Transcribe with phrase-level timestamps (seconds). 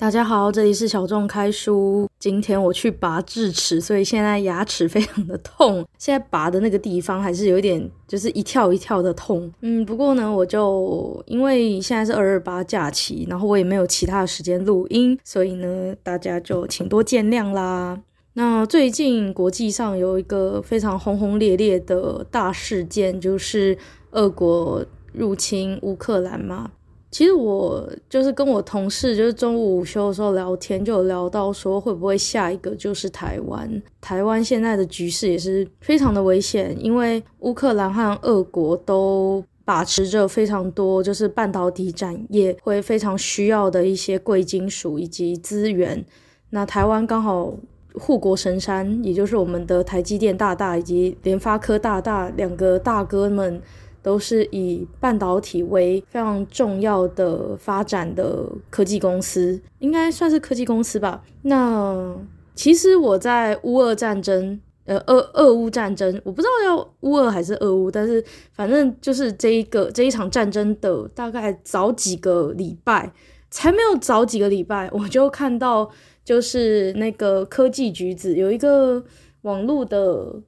[0.00, 2.08] 大家好，这里是小众开书。
[2.20, 5.84] 今天我去拔智齿，所以现在牙齿非常的痛。
[5.98, 9.52] 现在拔的那个地方还是有一点，就是一跳一跳的痛。
[9.60, 18.00] 嗯，不过呢，我就因为现在是二二八假期，然后我也没有其他的时间录音，所以呢，大家就请多见谅啦。
[18.34, 23.76] 那最近国际上有一个非常轰轰烈烈的大事件，就是
[24.12, 26.70] 俄国入侵乌克兰嘛。
[27.10, 33.82] 其实我就是跟我同事，就是中午午休的时候聊天，就有聊到说会不会下一个就是台湾。
[34.00, 46.04] 台湾现在的局势也是非常的危险，因为乌克兰和俄国都把持着非常多就是半导体产业会非常需要的一些贵金属以及资源。
[46.50, 47.54] 那台湾刚好
[47.94, 53.62] 护国神山，也就是我们的台积电大大以及联发科大大两个大哥们。
[54.02, 61.22] 都是以半导体为非常重要的发展的科技公司，应该算是科技公司吧。
[61.42, 62.16] 那
[62.54, 73.12] 其实我在乌俄战争，呃，俄俄乌战争，我不知道要乌俄还是俄乌，但是反正就是这一个这一场战争的大概早几个礼拜，
[73.50, 75.90] 才没有早几个礼拜， 我就看到
[76.24, 79.04] 就是那个科技橘子有一个
[79.42, 80.40] 网络的，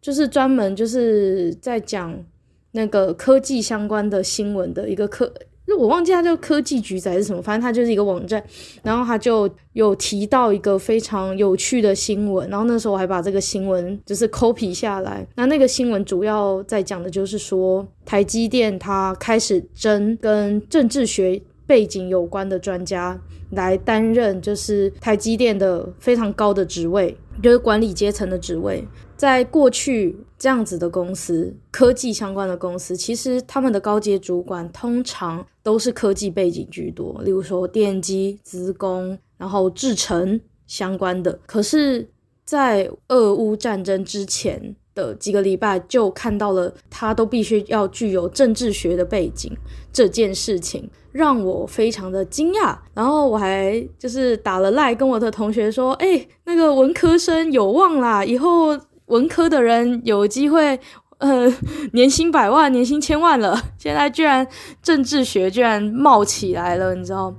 [0.00, 2.24] 就是专门就是在讲。
[2.72, 5.32] 那个科技相关的新闻的一个科，
[5.78, 8.42] 我忘记它叫科技橘子还是什么，反正它就是一个网站。
[8.82, 15.26] 然后他就有提到一个非常有趣的新闻，然后那时候我还把这个新闻就是 copy 下来。
[15.36, 23.16] 那那个新闻主要在讲的就是说，台积电它开始争跟政治学背景有关的专家
[23.50, 28.84] 来担任，就是台积电的非常高的职位，就是管理阶层的职位。
[29.16, 41.38] 在过去，这样子的公司，科技相关的公司，其实他们的高阶主管通常都是科技背景居多，例如说电机、资工，然后制程相关的。
[41.46, 42.08] 可是，
[42.44, 49.50] 在俄乌战争之前的几个礼拜，就看到了他都必须要具有政治学的背景，
[49.92, 52.76] 这件事情让我非常的惊讶。
[52.94, 58.78] 然后我还就是打了赖跟我的同学说：“哎，那个文科生有望啦，以后。”
[59.10, 60.78] 文科的人有机会，
[61.18, 61.52] 呃，
[61.94, 63.60] 年薪百万、年薪千万了。
[63.76, 64.46] 现在居然
[64.80, 67.36] 政治学居然冒起来了，你知道吗？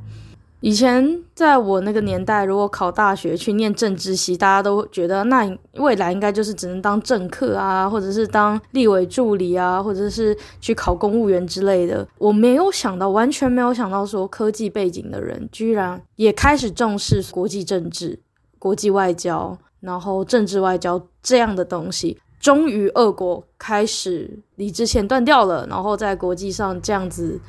[0.61, 12.07] 以前在我那个年代，如果考大学去念政治系，大家都觉得那未来应该就是只能当政客啊，或者是当立委助理啊，或者是去考公务员之类的。
[12.17, 18.19] 我没有想到，完全没有想到，说科技背景的人居然也开始重视国际政治、
[18.57, 19.57] 国际外交。
[19.79, 27.41] 然后政治外交这样的东西，终于俄国开始理智线断掉了，然后在国际上这样子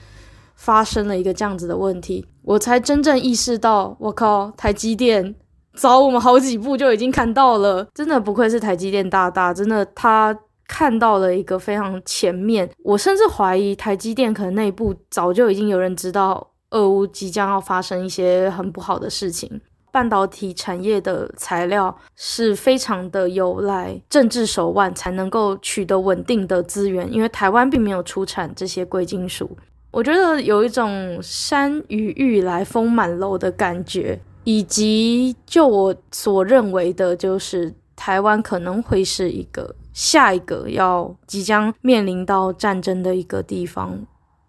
[0.55, 5.35] 发生了一个这样子的问题，我才真正意识到，我靠，台积电
[5.75, 10.37] 早我们好几步就已经看到了，真的不愧是台积电大大，真的他
[10.67, 19.61] 看到了一个非常前面，我甚至怀疑台积电可能内部早就已经有人知道俄乌即将要发生一些很不好的事情。
[19.91, 29.55] 半导体产业的材料是非常的有赖政治手腕才能够取得稳定的资源，因为台湾并没有出产这些贵金属。
[29.93, 44.07] 我觉得有一种山雨欲来风满楼的感觉，以及就我所认为的，就是台湾可能会是一个下一个要即将面临到战争的一个地方，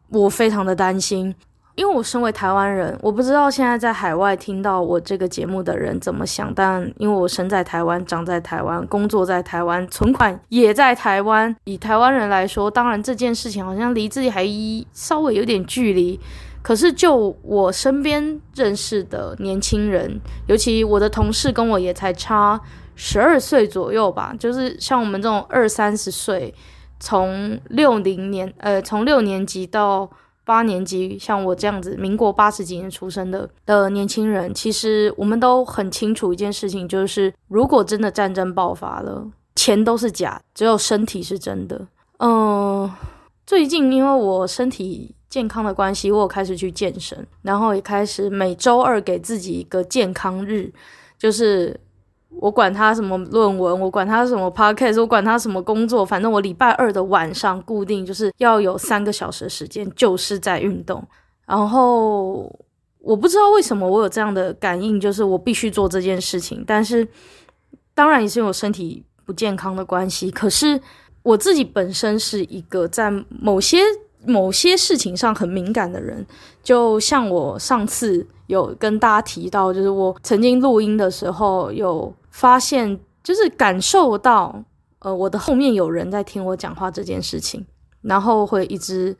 [0.10, 1.36] 我非常的担心。
[1.76, 6.54] 因为我身为台湾人，我不知道现在在海外听到我这个节目的人怎么想。
[6.54, 11.56] 但因为我生在台湾，长在台湾，工作在台湾，存款也在台湾。
[11.64, 14.48] 以台湾人来说，当然这件事情好像离自己还
[14.94, 16.20] 稍微有点距离。
[16.62, 22.62] 可是就我身边认识的年轻人，尤其我的同事跟我也才差
[22.96, 26.54] 十二岁左右吧，就是像我们这种二三十岁，
[27.00, 30.08] 从六零年呃，从六年级到。
[30.46, 39.26] 八年级，像我这样子，民国八十几年出生的的年轻人，其实我们都很清楚一件事情，就是如果真的战争爆发了，
[39.56, 41.88] 钱都是假，只有身体是真的。
[42.20, 42.92] 嗯、
[43.46, 50.72] 最近因为我身体健康的关系，我有开始去健身，然后也开始每周二给自己一个健康日，
[51.18, 51.80] 就是。
[52.40, 61.02] 我管他什么论文，我管他什么 podcast，我管他什么工作，反正我礼拜二的晚上固定就是要有三个小时的时间，就是在运动。
[61.46, 62.52] 然后
[63.00, 66.64] 我不知道为什么我有这样的感应，就是我必须做这件事情。
[66.66, 67.08] 但是
[67.94, 70.32] 当然也是因为我身体不健康的关系。
[70.32, 70.80] 可是
[71.22, 73.80] 我自己本身是一个在某些
[74.26, 76.26] 某些事情上很敏感的人，
[76.64, 84.64] 就像我上次有跟大家提到，就是我曾经录音的时候有发现，就是感受到，
[85.00, 87.64] 呃，我的后面有人在听我讲话这件事情，
[88.02, 89.16] 然后会一直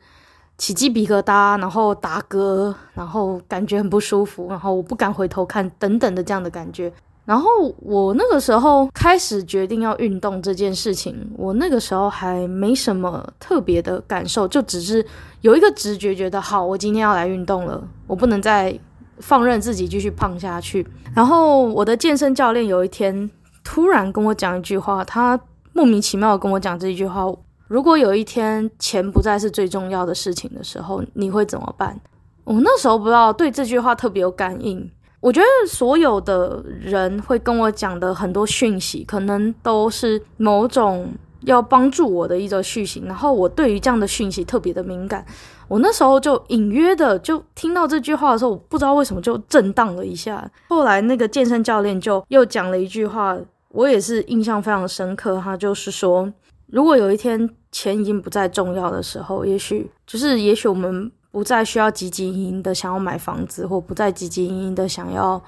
[0.58, 6.92] 起鸡皮疙瘩，然后打嗝，然后感觉很不舒服，然后我不敢回头看，等等的这样的感觉。
[7.24, 15.06] 然后我那个时候开始决定要运动这件事情，我那个时候还没什么特别的感受，就只是
[15.40, 18.78] 有一个直觉，觉得好，我今天要来运动了，我不能再
[19.18, 20.86] 放任自己继续胖下去。
[21.14, 23.30] 然后我的健身教练有一天
[23.62, 25.38] 突然跟我讲一句话，他
[25.72, 27.24] 莫名其妙的跟我讲这一句话：
[27.68, 31.98] 如果有一天钱不再是最重要的事情的时候，你会怎么办？
[32.44, 34.90] 我那时候不知道对这句话特别有感应。
[35.20, 41.10] 我觉得所有的人会跟我讲的很多讯息，可能都是某种
[41.44, 43.02] 要帮助我的一种讯息。
[43.06, 45.24] 然后我对于这样的讯息特别的敏感。
[45.68, 50.50] 我那时候就隐约的就听到这句话的时候，我不知道为什么就震荡了一下。
[50.68, 53.36] 后来那个健身教练就又讲了一句话，
[53.70, 55.40] 我也是印象非常深刻。
[55.42, 56.32] 他就是说，
[56.66, 61.10] 如果有一天钱已经不再重要的时候，也许就是也许我们。
[61.34, 65.42] 不再需要汲汲营营的想要买房子，或不再汲汲营营的想要，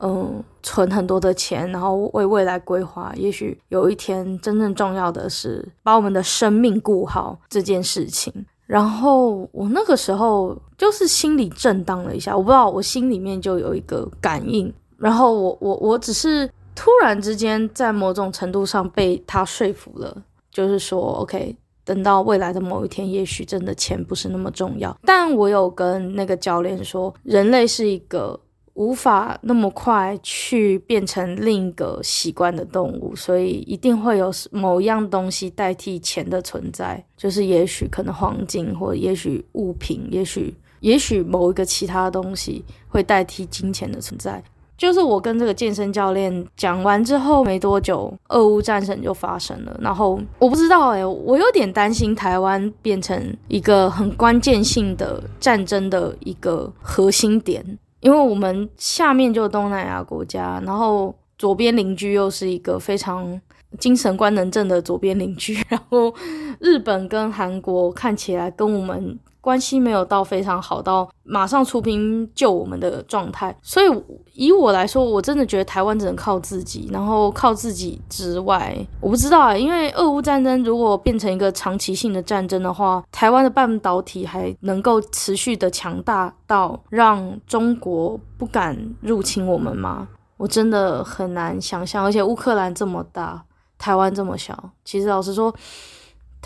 [0.00, 3.12] 嗯，存很多的钱，然后为未来规划。
[3.16, 8.32] 也许有一天，真正重要的是把我们的生命顾好这件事情。
[8.66, 14.72] 然后我那个时候就是心里震荡了一下，我不知道，我心里面就有一个感应。
[14.98, 21.56] 然后我我我只是突然之间在某种程度上被他说服了，就是说，OK。
[21.84, 24.98] 等到未来的某一天，也许真的钱不是那么重要。
[25.04, 28.36] 但我有跟那个教练说，人类是一个
[28.76, 37.02] 无法那么快去变成另一个习惯的动物，所以一定会有某一样东西代替钱的存在。
[37.16, 44.42] 就是也许可能黄金，或也许物品，也许也许某一个其他东西会代替金钱的存在。
[44.76, 49.74] 就是我跟这个健身教练讲完之后没多久，俄乌战争就发生了。
[49.80, 63.40] 然后我不知道哎、我有点担心台湾变成一个很关键性的战争的一个核心点，因为我们下面就东南亚国家，然后左边邻居又是一个非常
[63.80, 66.14] 精神官能症的左边邻居，然后
[66.60, 69.18] 日本跟韩国看起来跟我们。
[69.46, 73.86] 关系没有到非常好到马上出兵救我们的状态，所以
[74.32, 90.08] 以我来说，我真的觉得台湾只能靠自己，然后靠自己之外，我不知道啊，因为俄乌战争如果变成一个长期性的战争的话，台湾的半导体还能够持续的强大到让中国不敢入侵我们吗？
[90.38, 93.44] 我真的很难想象，而且乌克兰这么大，
[93.78, 95.54] 台湾这么小，其实老实说。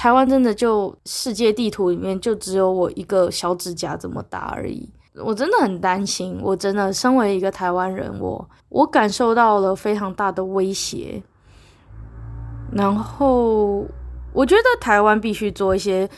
[0.00, 4.88] 台湾真的就世界地图里面就只有我一个小指甲这么大而已，
[5.23, 6.41] 我真的很担心。
[6.41, 11.23] 我真的身为一个台湾人，我我感受到了非常大的威胁。
[12.73, 13.85] 然后
[14.32, 16.08] 我觉得台湾必须做一些，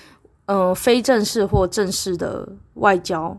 [0.46, 3.37] 呃，非正式或正式的外交，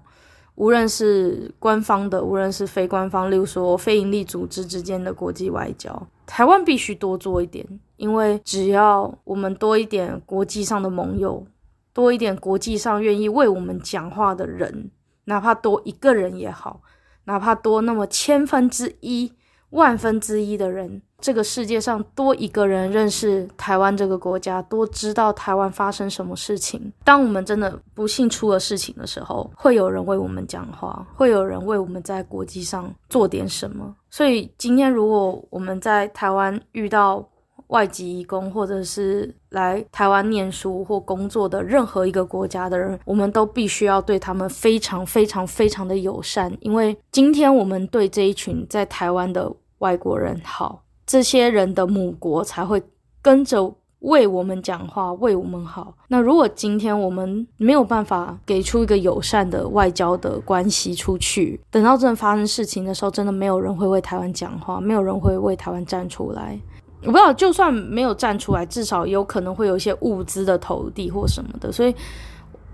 [0.56, 7.68] 无论是官方的，无论是非官方，例如说非营利组织之间的国际外交，台湾必须多做一点。
[7.98, 11.46] 因为只要我们多一点国际上的盟友，
[11.94, 14.90] 多一点国际上愿意为我们讲话的人，
[15.26, 16.82] 哪怕多一个人也好，
[17.26, 19.32] 哪怕多那么千分之一、
[19.74, 26.92] 万分之一的人，这个世界上多一个人认识台湾这个国家，多知道台湾发生什么事情。
[27.04, 33.96] 当我们真的不幸出了事情的时候，会有人为我们讲话，会有人为我们在国际上做点什么。
[34.10, 37.28] 所以今天如果我们在台湾遇到，
[37.68, 49.52] 外籍移工，或者是来台湾念书或工作的任何一个国家的人，我们都必须要对他们非常非常非常的友善，因为今天我们对这一群在台湾的
[49.84, 52.82] 外国人好，这些人的母国才会
[53.22, 55.94] 跟着为我们讲话，为我们好。
[56.08, 66.58] 那如果今天我们没有办法给出一个友善的外交的关系出去，等到真的发生事情的时候，真的没有人会为台湾讲话，没有人会为台湾站出来。
[67.02, 71.70] 我不知道，就算没有站出来，至少有可能会有一些物资的投递或什么的。
[71.70, 71.94] 所以，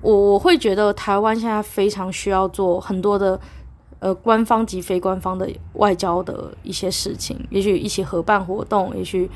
[0.02, 3.40] 我我会觉得台湾现在非常需要做很多的
[4.00, 9.30] 呃官方及非官方的外交的一些事情，也许一起合办活动，也许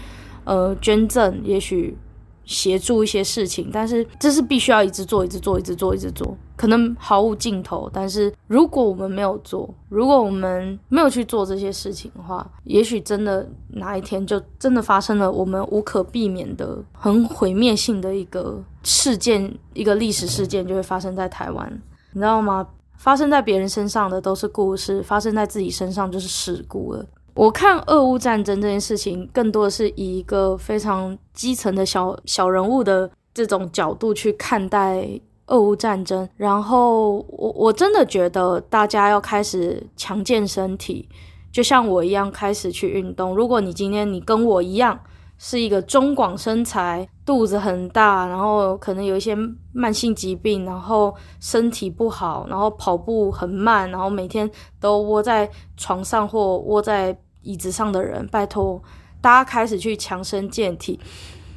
[0.44, 1.98] 呃捐赠，也许
[2.46, 7.90] 协助一些事情，但是这是必须要一直做，一直做，一直做，一直做，可能毫无尽头。
[7.94, 22.68] 但是如果我们没有做，如果我们没有去做这些事情的话，也许真的哪一天就真的发生了我们无可避免的很毁灭性的一个事件，一个历史事件就会发生在台湾，你知道吗？
[23.04, 27.06] 发生在别人身上的都是故事，发生在自己身上就是事故了。
[27.34, 35.06] 我看俄乌战争这件事情，更多的是以一个非常基层的小小人物的这种角度去看待
[35.48, 36.30] 俄乌战争。
[36.38, 41.10] 然后我我真的觉得大家要开始强健身体，
[41.52, 43.36] 就像我一样开始去运动。
[43.36, 44.98] 如果你今天你跟我一样
[45.46, 49.36] 是一个中广身材，肚子很大，然后可能有一些
[49.74, 58.82] 慢性疾病，然后身体不好，然后跑步很慢，然后每天都窝在床上或窝在椅子上的人，拜托
[59.20, 60.98] 大家开始去强身健体。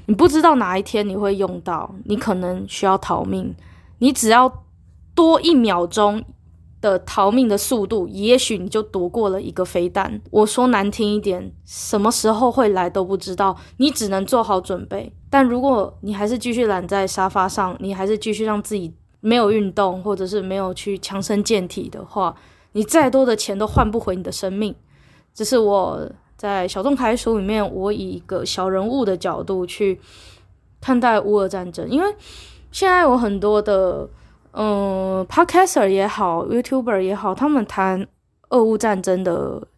[0.06, 3.54] 你不知道哪一天你会用到，你可能需要逃命。
[3.98, 4.64] 你只要
[5.14, 6.24] 多一秒钟
[6.86, 10.20] 的逃命的速度，也许你就躲过了一个飞弹。
[10.30, 15.12] 我说难听一点，什么时候会来都不知道，你只能做好准备。
[15.28, 22.34] 但如果你还是继续懒在沙发上，你还是继续让自己没有运动，或者是没有去强身健体的话，
[22.72, 24.72] 你再多的钱都换不回你的生命。
[25.34, 30.00] 这是我在小众开书里面，我以一个小人物的角度去
[30.80, 32.14] 看待乌俄战争，因为
[32.70, 34.08] 现在有很多的
[34.58, 38.08] 嗯，Podcaster 也好，YouTuber 也好，他们谈
[38.48, 39.68] 俄乌战争的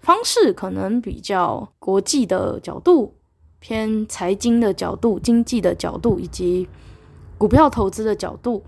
[0.00, 3.14] 方式可能比较国际的角度，
[3.58, 6.68] 偏财经的角度、经济的角度以及
[7.38, 8.62] 股票投资的角度。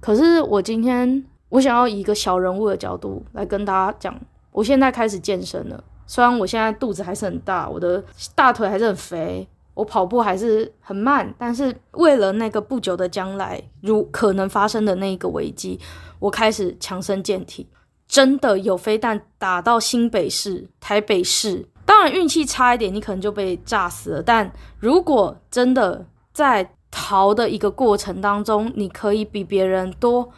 [0.00, 4.20] 可是我今天我想要以一个小人物的角度来跟大家讲。
[4.50, 8.02] 我现在开始健身了，虽然我现在肚子还是很大，我的
[8.34, 9.46] 大腿还是很肥，
[9.78, 15.78] 我跑步还是很慢，但是为了那个不久的将来，如可能发生的那一个危机，
[16.18, 17.68] 我开始强身健体。
[18.08, 24.22] 真的有飞弹打到新北市、台北市，当然运气差一点，你可能就被炸死了。
[24.22, 30.28] 但如果真的在逃的一个过程当中，你可以比别人多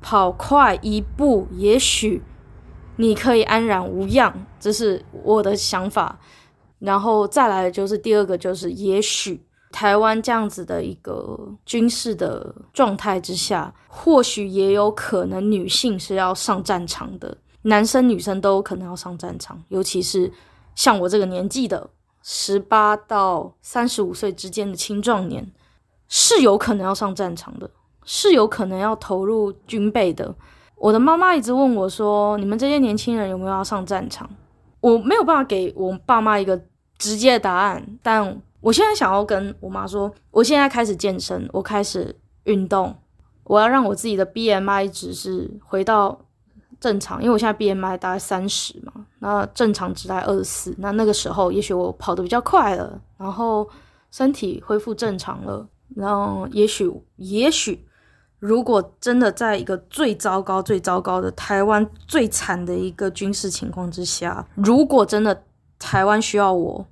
[0.00, 2.22] 跑快一步，也许。
[2.96, 6.18] 你可以安然无恙，这是我的想法。
[6.78, 20.32] 然后再来就是第二个，就是也许台湾这样子的一个军事的状态之下，或许也有可能女性是要上战场的，男生女生都有可能要上战场，尤其是
[20.74, 21.90] 像我这个年纪的
[22.22, 25.50] 十八到三十五岁之间的青壮年，
[26.08, 27.70] 是有可能要上战场的，
[28.04, 30.34] 是有可能要投入军备的。
[30.76, 34.30] 我的妈妈一直问我说：“你们这些年轻人有没有要上战场？”
[34.80, 36.60] 我没有办法给我爸妈一个
[36.98, 42.94] 直接的答案，但我现在想要跟我妈说：“我现在开始健身，我开始运动，
[43.44, 46.20] 我要让我自己的 BMI 值是回到
[46.80, 53.68] 正常，因为我现在 BMI 大概三十嘛，那正常值在二十四，那那个时候也许我跑得比较快了，然后
[54.10, 57.84] 身体恢复正常了，然后也许也许。”
[58.38, 65.42] 如果真的在一个最糟糕、最糟糕的台湾最惨的一个军事情况之下，如果真的
[65.78, 66.86] 台湾需要我，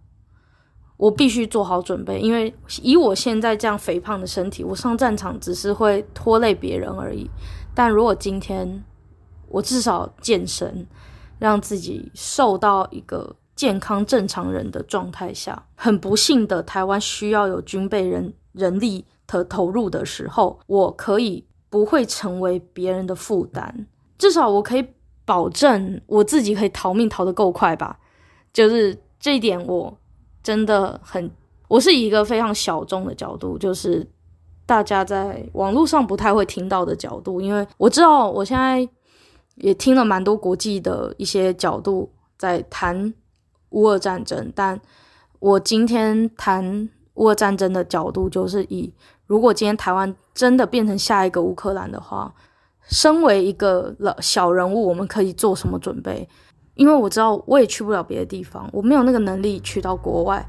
[0.97, 7.31] 我必须做好准备，因为以我现在这样肥胖的身体，我上战场只是会拖累别人而已。
[7.75, 8.83] 但如果今天
[9.49, 10.87] 我至少健身，
[11.39, 19.05] 让自己瘦到一个健康正常人的状态下，很不幸的台湾需要有军备人人力。
[19.27, 24.87] 投投入的时候，我可以不会成为别人的负担，至少我可以
[25.25, 27.99] 保证我自己可以逃命逃得够快吧。
[28.53, 29.99] 就是这一点，我
[30.43, 31.31] 真的很，
[31.69, 34.09] 我是一个非常小众的角度，就是
[34.65, 38.89] 大家在网络上不太会听到的角度，因为我知道我现在
[39.57, 43.13] 也听了蛮多国际的一些角度在谈
[43.71, 44.81] 乌俄战争，但
[45.41, 48.95] 我今天谈乌俄战争的角度就是以。
[49.27, 52.33] 如果今天台湾真的变成下一个乌克兰的话，
[52.89, 56.29] 身为一个老小人物，我们可以做什么准备？
[56.75, 60.47] 因为我知道我也去不了别的地方，我没有那个能力去到国外，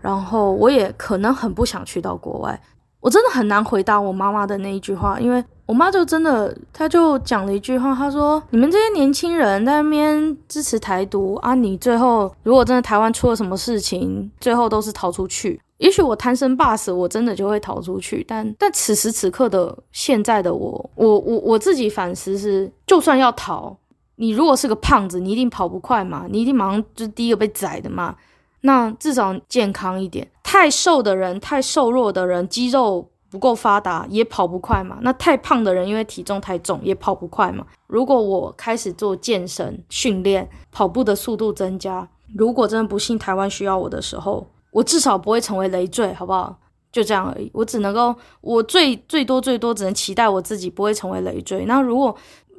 [0.00, 2.60] 然后我也可能很不想去到国外。
[3.00, 18.22] 我真的很难回答我妈妈的那一句话，因为我妈就真的，她就讲了一句话，她说：“你们这些年轻人在那边支持台独啊，你最后如果真的台湾出了什么事情，最后都是逃出去。”也许我贪生怕死，我真的就会逃出去。
[18.28, 23.74] 但但此时此刻的现在的我，我我我自己反思是，就算要逃，
[24.16, 28.14] 你如果是个胖子，你一定跑不快嘛，你一定马上就是第一个被宰的嘛。
[28.60, 30.30] 那至少健康一点。
[30.42, 34.98] 太瘦的人、太瘦弱的人，肌肉不够发达，也跑不快嘛。
[35.00, 37.64] 那太胖的人，因为体重太重，也跑不快嘛。
[37.86, 42.06] 如果我开始做健身训练，跑步的速度增加，
[42.36, 46.56] 如果真的不幸台湾需要我的时候，我至少不会成为累赘，好不好？
[46.92, 47.48] 就这样而已。
[47.54, 51.64] 我只能够，我最最多最多只能期待我自己不会成为累赘。
[51.66, 52.14] 那如果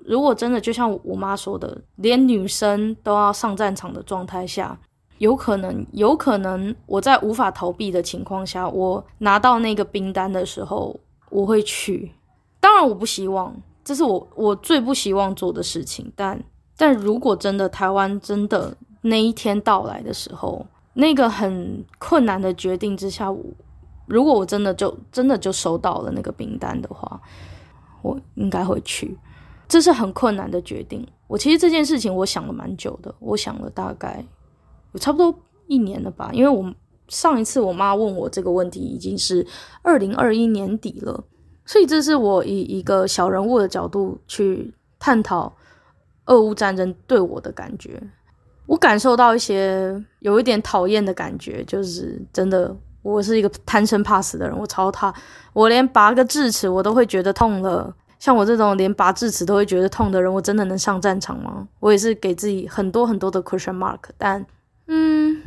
[0.05, 4.79] 如果真的就像我妈说的，连女生都要上战场的状态下，
[5.17, 10.97] 有可能，有可能我在无法逃避的情况下，我拿到那个兵单的时候，
[11.29, 12.11] 我会去。
[12.59, 13.53] 当然，我不希望，
[13.83, 16.11] 这是我我最不希望做的事情。
[16.15, 16.41] 但
[16.77, 23.27] 但如果真的台湾真的那一天到来的时候，那个很困难的决定之下，
[24.07, 27.21] 如果我真的就真的就收到了那个名单的话，
[28.01, 29.17] 我应该会去。
[29.69, 31.07] 这是很困难的决定。
[31.27, 34.25] 我其实这件事情我想了蛮久的，我想了大概
[34.91, 35.33] 有差不多
[35.67, 36.29] 一年了吧。
[36.33, 36.73] 因为我
[37.07, 39.47] 上一次我妈问我这个问题已经是
[39.81, 41.23] 二零二一年底了，
[41.65, 45.55] 所以这是我以一个小人物的角度去探讨
[46.25, 48.03] 俄乌战争对我的感觉。
[48.65, 55.13] 我感受到一些有一点讨厌的感觉，就是真的，我是一个贪生怕死的人，我超怕，
[55.53, 57.93] 我连拔个智齿我都会觉得痛了。
[58.19, 61.67] 像我这种连拔智齿都会觉得痛的人，我真的能上战场吗？
[61.79, 63.97] 我也是给自己很多很多的 question mark。
[64.15, 64.45] 但，
[64.85, 65.41] 嗯，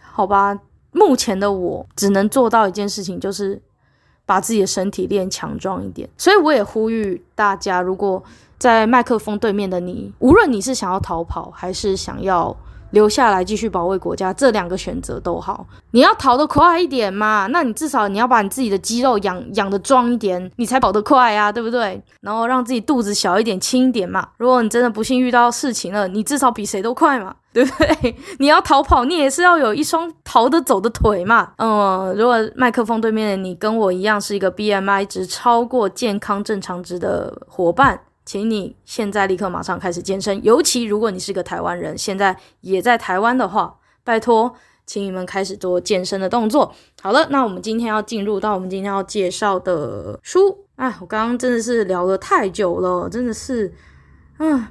[0.00, 0.58] 好吧，
[0.92, 3.60] 目前的我只能做到一件事情，就是
[4.24, 6.08] 把自己的身体练强壮一点。
[6.16, 8.24] 所以我也呼吁大家，如果
[8.58, 12.56] 在麦克风对面的你，无论你是想要逃跑，还是想要
[12.90, 15.66] 留下来继续保卫国家，这两个选择都好。
[15.90, 22.00] 你要逃得快一点嘛，那你至少你要把你自己的肌肉养养得壮一点，你才跑得快啊，对不对？
[22.20, 24.28] 然后让自己肚子小一点、轻一点嘛。
[24.38, 28.16] 如果你真的不幸遇到事情了，你至少比谁都快嘛， 对不对？
[28.38, 31.52] 你要逃跑，你也是要有一双逃得走的腿嘛。
[31.58, 38.00] 嗯，如果麦克风对面的你跟我一样是一个 BMI 值超过健康正常值的伙伴。
[38.26, 44.54] 请你现在立刻马上开始健身，尤其如果你是个台湾人，现在也在台湾的话，拜托，
[44.84, 46.74] 请你们开始做健身的动作。
[47.00, 50.66] 好了，那我们今天要进入到我们今天要介绍的书。
[50.74, 53.72] 哎，我刚刚真的是聊了太久了，真的是，
[54.38, 54.66] 嗯。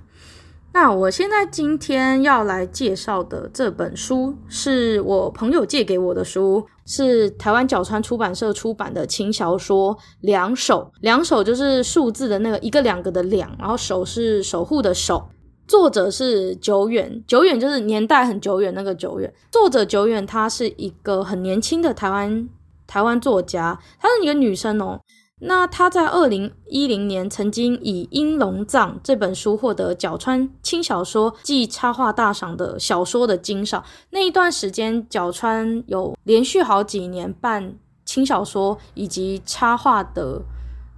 [0.76, 10.92] 那我现在今天要来介绍的这本书是我朋友借给我的书，是台湾角川出版社出版的轻小说《两手》。
[11.00, 15.30] 两手就是数字的那个一个两个的两，然后手是守护的守。
[15.66, 19.34] 作者是久远，久远就是年代很久远那个久远。
[19.50, 22.50] 作者久远，她是一个很年轻的台湾
[22.86, 25.00] 台湾作家，她是一个女生哦。
[25.48, 33.84] 那他在二零一零年曾经以《鹰龙藏》这本书获得角川轻小说暨插画大赏的小说的金赏。
[34.10, 40.42] 那一段时间，角川有连续好几年办轻小说以及插画的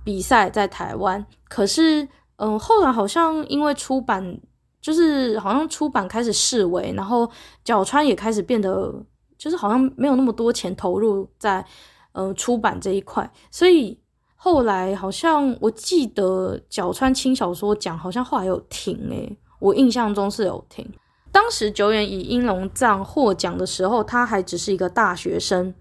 [0.06, 1.26] 比赛在台湾。
[1.50, 2.08] 可是，
[2.38, 4.40] 嗯、后来好像因为出版，
[4.82, 7.30] 就是好像出版开始式微，然后
[7.66, 8.94] 角川也开始变得，
[9.38, 11.66] 就是好像没有那么多钱投入在
[12.14, 14.00] 呃出版这一块，所以。
[14.40, 20.88] 后来好像我记得角川轻小说奖好像后来有停诶、我印象中是有停。
[21.32, 25.74] 当时久远以《鹰笼藏》获奖的时候，他还只是一个大学生。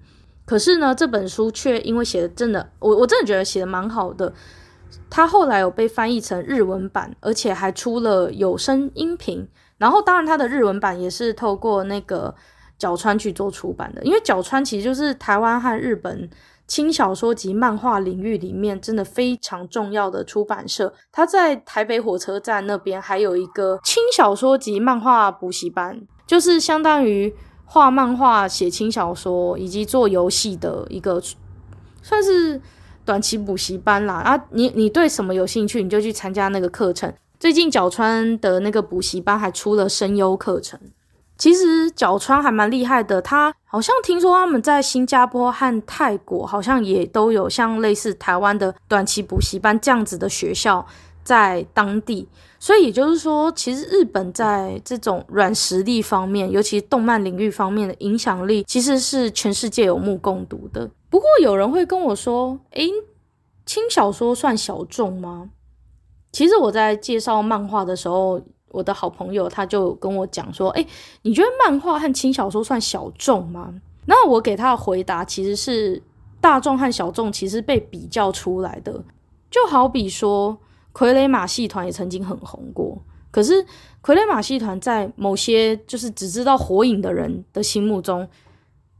[0.47, 4.33] 可是呢，这本书却因为写的真的，我我真的觉得写的蛮好的。
[5.11, 9.47] 他后来有被翻译成日文版，而且还出了有声音频。
[9.77, 12.35] 然后当然他的日文版也是透过那个
[12.79, 16.29] 角川去做出版的，因为角川其实就是台湾和日本。
[16.67, 27.33] 轻小说及漫画领域里面真的非常重要的出版社，他在台北火车站那边还有一个轻小说及漫画补习班，就是相当于
[27.65, 31.23] 画漫画、写轻小说以及做游戏的一个，
[32.03, 32.61] 算是
[33.05, 34.15] 短期补习班啦。
[34.15, 37.13] 啊，你你对什么有兴趣，你就去参加那个课程。
[37.39, 40.81] 最近角川的那个补习班还出了声优课程。
[41.39, 50.87] 其实角川还蛮厉害的，他好像听说他们在新加坡和泰国好像也都有像类似台湾的短期补习班这样子的学校
[51.23, 52.27] 在当地，
[52.59, 60.91] 所以也就是说，其实日本在这种软实力方面，尤其动漫领域方面的影响力，其实是全世界有目共睹的。
[61.11, 62.91] 不过有人会跟我说：“诶，
[63.67, 65.51] 轻小说算小众吗？”
[66.33, 68.41] 其实我在介绍漫画的时候。
[68.77, 70.87] 我的好朋友他就跟我讲说：“诶，
[71.23, 73.73] 你觉得漫画和轻小说算小众吗？”
[74.05, 76.01] 那我给他的回答其实是
[76.41, 79.03] 大众和小众其实被比较出来的。
[79.51, 80.59] 就好比说，
[80.93, 83.65] 傀儡马戏团也曾经很红过，可是
[84.03, 88.29] 傀儡马戏团在某些就是只知道火影的人的心目中，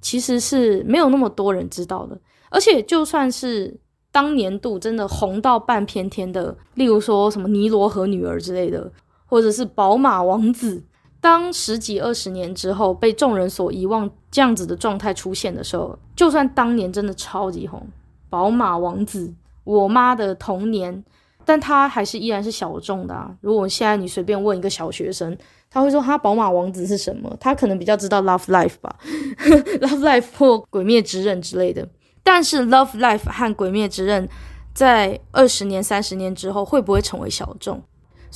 [0.01, 2.19] 其实是没有那么多人知道的。
[2.49, 3.79] 而且就算是
[4.11, 8.91] 当年度真的红到半边天的，例如说什么尼罗河女儿之类的，
[9.27, 10.83] 或者是宝马王子，
[11.21, 17.87] 当十几二十年之后被众人所遗忘这样子的状态出现的时候，就算当年真的超级红，
[18.31, 19.35] 宝马王子，
[19.65, 21.05] 我妈的童年。
[21.49, 23.33] 但他还是依然是小众的啊。
[23.41, 25.39] 如果现在你随便问一个小学生，
[25.71, 27.33] 他会说他宝马王子是什么？
[27.39, 28.97] 他可能比较知道 Love Life 吧，
[29.81, 31.89] Love Life 或鬼灭之刃之类的。
[32.25, 34.29] 但是 Love Life 和鬼灭之刃
[34.75, 37.81] 在二十年、三十年之后会不会成为小众？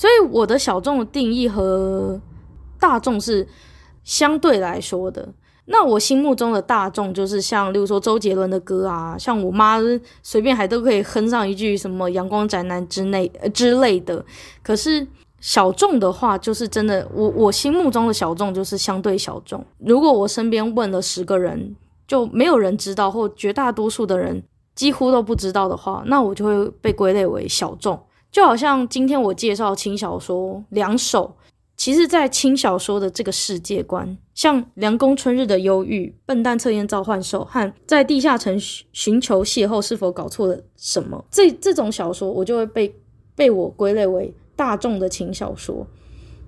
[0.00, 2.18] 所以我的小众的定义和
[2.78, 3.46] 大众是
[4.02, 5.28] 相对来说的。
[5.66, 9.76] 那我心目中的大众就是像，例如说周杰伦的歌啊，像我妈
[10.22, 14.24] 随便还都可以哼上一句什么“阳光宅男”之类之类的。
[14.62, 15.06] 可是
[15.38, 19.62] 小众的话，就是真的，我我心目中的小众就是相对小众。
[19.80, 21.76] 如果我身边问了十个人，
[22.08, 24.42] 就没有人知道，或绝大多数的人
[24.74, 28.00] 几乎都不知道的话，那我就会被归类为小众。
[28.30, 31.36] 就好像今天我介绍轻小说两首。
[31.76, 38.60] 其实，在轻小说的这个世界观，像凉宫春日的忧郁、笨蛋测验召唤兽和在地下城
[38.92, 41.24] 寻求邂逅，是否搞错了什么？
[41.30, 42.94] 这这种小说，我就会被
[43.34, 45.86] 被我归类为大众的轻小说。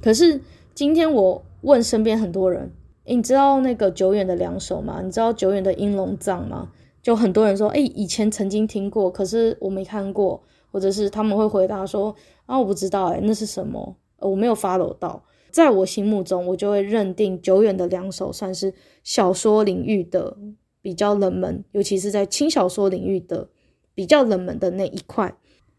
[0.03, 0.39] 可是
[0.75, 2.71] 今天我问身边很多人，
[3.05, 5.01] 诶，你知道那个久远的两首吗？
[5.03, 6.69] 你知道久远的英龙藏吗？
[7.03, 10.43] 就很多人说，诶，以前曾经听过，可是我没看过，
[10.73, 12.13] 或者是他们会回答说，
[12.47, 13.97] 啊，我不知道，诶，那是什么？
[14.17, 18.73] 呃我没有 follow 到，在我心目中，我就会认定久远的两首算是
[19.05, 20.37] 小说领域的
[20.81, 23.49] 比较冷门，尤其是在轻小说领域的
[23.95, 25.37] 比较冷门的那一块。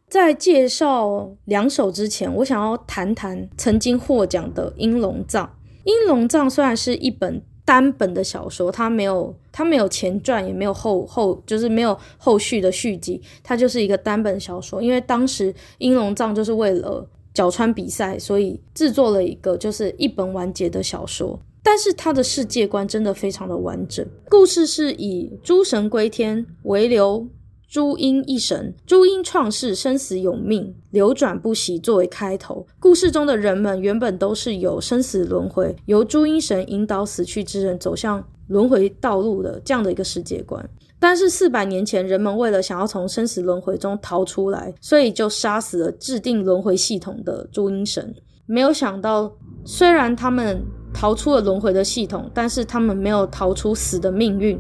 [0.10, 5.46] 在介绍两首之前，我想要谈谈曾经获奖的《英龙藏》。
[5.86, 14.82] 《英龙藏》虽然是一本单本的小说，它没有它没有前传，也没有后后就是没有后续的续集，它就是一个单本小说。
[14.82, 24.06] 因为当时《英龙藏》就是为了角川比赛，所以制作了一个就是一本完结的小说，但是它的世界观真的非常的完整。
[24.30, 27.26] 故事是以诸神归天，为流
[27.74, 32.68] 朱茵一神，朱茵创世，生死有命，流转不息作为开头。
[32.80, 40.64] 故事中的人们原本都是有生死轮回，由朱茵神引导死去之人走向轮回道路的这样的一个世界观。
[41.00, 48.14] 但是四百年前，人们为了想要从生死轮回中逃出来，所以就杀死了制定轮回系统的朱茵神。
[48.46, 54.60] 没有想到，虽然他们逃出了轮回的系统，但是他们没有逃出死的命运。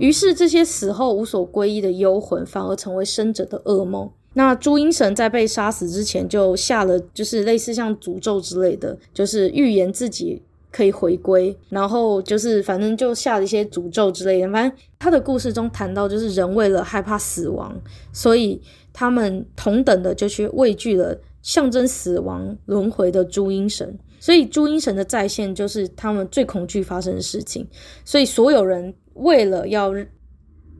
[0.00, 4.10] 于是，这些死后无所归依的幽魂，反而成为生者的噩梦。
[4.34, 10.42] 那朱阴神在被杀死之前，就下了就是类似像诅咒之类的，就是预言自己。
[10.72, 14.48] 可以回归，然后就是反正就下了一些诅咒之类的。
[14.52, 17.76] 反正他的故事中谈到，就是人为了害怕死亡，
[18.12, 23.98] 所以他们同等的就去畏惧了象征死亡轮回的朱阴神。
[24.20, 27.66] 所以朱阴神的再现就是他们最恐惧发生的事情。
[28.04, 29.92] 所以所有人为了要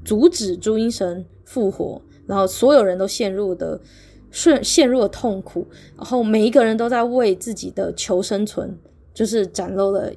[0.05, 3.81] 阻止朱阴神复活，然后所有人都陷入的
[4.31, 8.79] 陷陷入了痛苦，然后每一个人都在为自己的求生存。
[9.13, 10.11] 就是展露了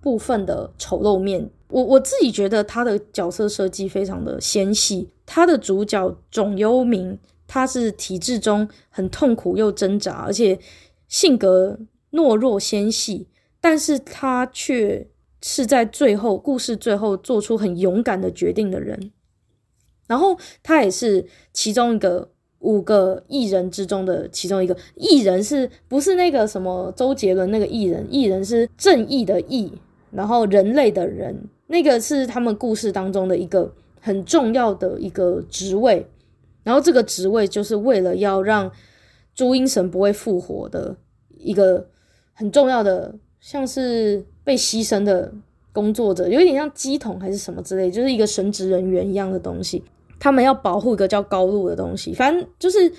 [0.00, 1.48] 部分的丑陋面。
[1.68, 5.08] 我我自己觉得他的角色设计非常的纤细。
[5.24, 10.58] 他的主角种幽冥，他是体制中很痛苦又挣扎，而且
[11.08, 11.78] 性格
[12.10, 13.28] 懦弱纤细，
[13.60, 15.08] 但是他却
[15.42, 19.12] 是在最后故事最后做出很勇敢的决定的人。
[20.06, 22.30] 然后他也是其中一个。
[22.64, 28.06] 五个异人之中的其中一个异人，是不是那个什么周杰伦那个异人？
[28.08, 29.72] 异人是正义的义，
[30.12, 36.06] 然后人类的人，那个是他们故事当中的一个很重要的一个职位。
[36.62, 38.70] 然后这个职位就是为了要让
[39.34, 40.96] 朱英神不会复活的
[41.36, 41.88] 一个
[42.32, 45.32] 很重要的，像是被牺牲的
[45.72, 49.82] 工作者，有点像乩童还是什么之类，就是一个神职人员一样的东西。
[50.18, 52.92] 他们要保护一个叫高露的东西，反正就是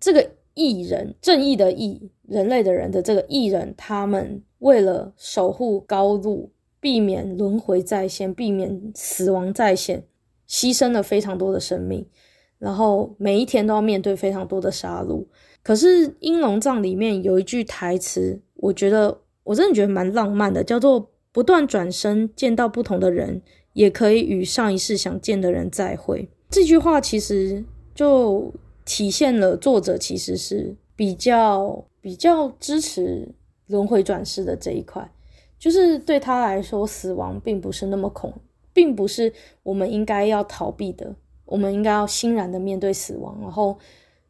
[0.00, 10.04] 这个异人，正义的义，人类的人的这个异人，他们为了守护高露，避免轮回再现，避免死亡再现，
[10.48, 12.06] 牺牲了非常多的生命，
[12.58, 15.26] 然后每一天都要面对非常多的杀戮。
[15.62, 23.40] 可是《英龙藏》里面有一句台词，我觉得我真的觉得蛮浪漫的，叫做“不断转身，见到不同的人，
[23.74, 26.28] 也可以与上一世想见的人再会”。
[26.50, 28.52] 这句话其实就
[28.84, 33.28] 体现了作者其实是比较比较支持
[33.68, 35.08] 轮回转世的这一块，
[35.58, 38.32] 就是对他来说，死亡并不是那么恐
[38.72, 39.32] 并不是
[39.62, 41.14] 我们应该要逃避的。
[41.44, 43.78] 我们应该要欣然的面对死亡，然后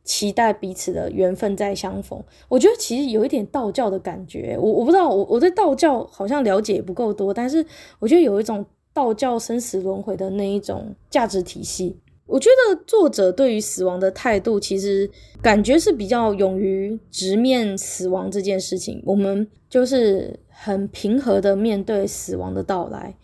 [0.07, 2.19] 期待彼此的缘分再相逢。
[2.49, 7.63] 我觉得其实有一点道教的感觉，我我不知道，我我对道教好像了解也不够多，但是
[7.99, 8.65] 我觉得有一种
[8.95, 11.99] 道教生死轮回的那一种价值体系。
[12.25, 15.09] 我觉得作者对于死亡的态度，其实
[15.43, 19.01] 感觉是比较勇于直面死亡这件事情。
[19.05, 23.15] 我们就是很平和的面对死亡的到来，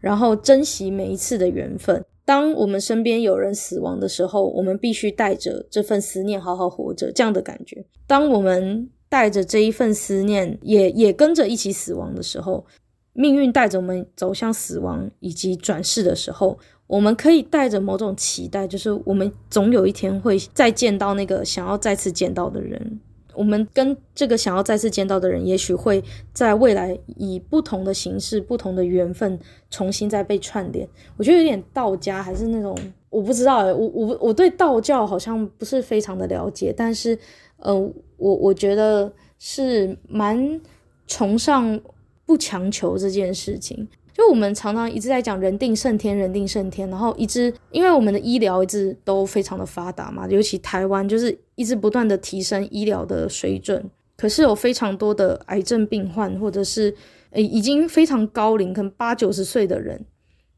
[0.00, 2.02] 然后珍惜每一次的缘分。
[2.26, 7.86] 当我们身边有人死亡的时候，我们必须带着这份思念好好活着，这样的感觉。
[8.06, 12.66] 当我们带着这一份思念，也也跟着一起死亡的时候，
[13.12, 16.58] 命运带着我们走向死亡以及转世的时候，
[16.88, 23.00] 我们可以带着某种期待，就是我们总有一天会再见到那个想要再次见到的人。
[23.36, 29.38] 我们跟这个想要再次见到的人，也许会在未来以不同的形式、不同的缘分
[29.70, 30.88] 重新再被串联。
[31.16, 32.76] 我觉得有点道家，还是那种
[33.10, 37.18] 我不知道诶，我我我对道教好像不是非常的了解，但是
[37.58, 37.74] 呃，
[38.16, 40.60] 我我觉得是蛮
[41.06, 41.80] 崇尚
[42.24, 43.86] 不强求这件事情。
[44.16, 56.94] 就我们常常一直在讲人定胜天，人定胜天，然后一直因为我们的医疗一直都非常的发达嘛，尤其台湾就是一直不断的提升医疗的水准，可是有非常多的癌症病患或者是
[57.32, 60.02] 诶已经非常高龄，可能八九十岁的人，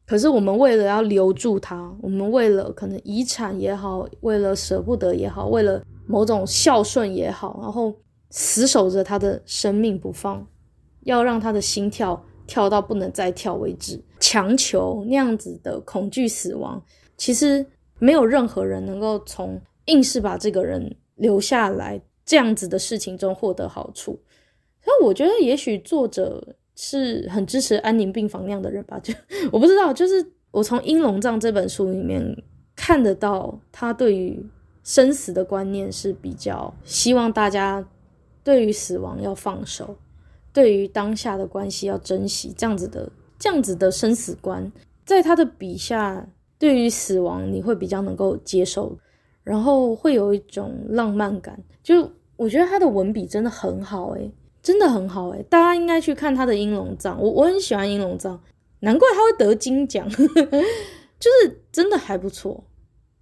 [0.07, 7.93] 可是我们为了要留住他，我们为了可能遗产也好，为了舍不得也好，为了某种孝顺也好，然后
[8.31, 10.47] 死守着他的生命不放，
[11.01, 12.25] 要让他的心跳。
[12.49, 16.83] 跳到不能再跳为止，强求那样子的恐惧死亡，
[17.17, 17.65] 其实
[18.01, 24.19] 没有任何人能够从硬是把这个人留下来这样子的事情中获得好处。
[24.83, 28.99] 所以我觉得，也许作者是很支持安宁病房那样的人吧？
[29.01, 29.13] 就
[29.53, 32.25] 我不知道，就是我从《阴龙藏》这本书里面
[32.75, 34.43] 看得到，他对于
[34.83, 37.87] 生死的观念是比较希望大家
[38.43, 39.95] 对于死亡要放手。
[40.59, 44.73] 对于当下的关系要珍惜，这样子的这样子的生死观，
[45.07, 48.99] 在他的笔下，对于死亡你会比较能够接受，
[49.45, 51.63] 然后会有一种浪漫感。
[51.81, 58.37] 就我觉得他的文笔真的很好，诶，真的很好，诶，大家应该去看他的《阴龙藏》，我我很喜欢《阴龙藏》，
[58.81, 62.65] 难怪他会得金奖， 就是真的还不错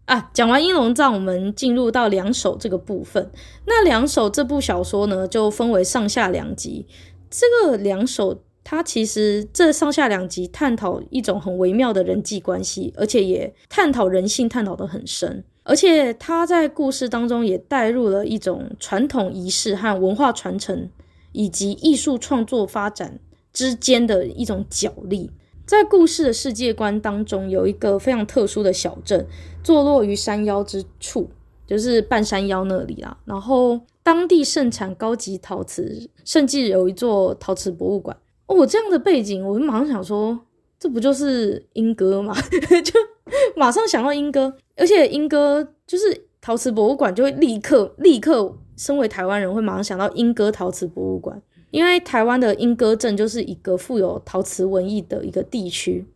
[0.07, 0.31] 啊。
[0.33, 3.31] 讲完《阴龙藏》，我们进入到两首这个部分。
[3.67, 6.87] 那两首这部小说呢，就分为上下两集。
[7.31, 15.45] 这个两首，它其实这上下两集探讨一种很微妙的人际关系，而且也探讨人性，探讨得很深。
[15.63, 20.89] 而且他在故事当中也带入了一种传统仪式和文化传承，
[21.33, 23.19] 以及艺术创作发展
[23.53, 25.31] 之间的一种角力。
[25.67, 29.27] 在故事的世界观当中，有一个非常特殊的小镇，
[29.65, 31.29] 坐落于山腰之处，
[31.67, 33.19] 就是半山腰那里啦。
[33.25, 33.81] 然后。
[34.07, 38.17] 当地盛产高级陶瓷，甚至有一座陶瓷博物馆。
[38.47, 40.39] 哦，我这样的背景，我就马上想说，
[40.79, 42.33] 这不就是莺歌吗？
[42.85, 42.93] 就
[43.57, 51.43] 马上想到莺歌，而且莺歌就是陶瓷博物馆，就会立刻立刻，身为台湾人会马上想到莺歌陶瓷博物馆，
[51.73, 56.07] 因为台湾的莺歌镇就是一个富有陶瓷文艺的一个地区。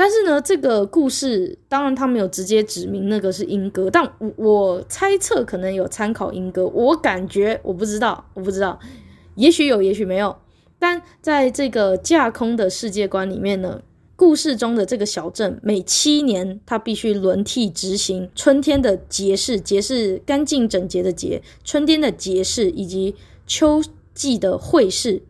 [0.00, 8.78] 但是呢，这个故事当然他没有直接指明那个是莺歌，但我我猜测可能有参考莺歌，我感觉我不知道，我不知道，
[9.34, 10.36] 也许有，也许没有。
[10.78, 13.82] 但在这个架空的世界观里面呢，
[14.14, 23.16] 故事中的这个小镇每七年它必须轮替执行春天的节事，节是干净整洁的节，春天的节事以及
[23.48, 23.82] 秋
[24.14, 25.22] 季的会试。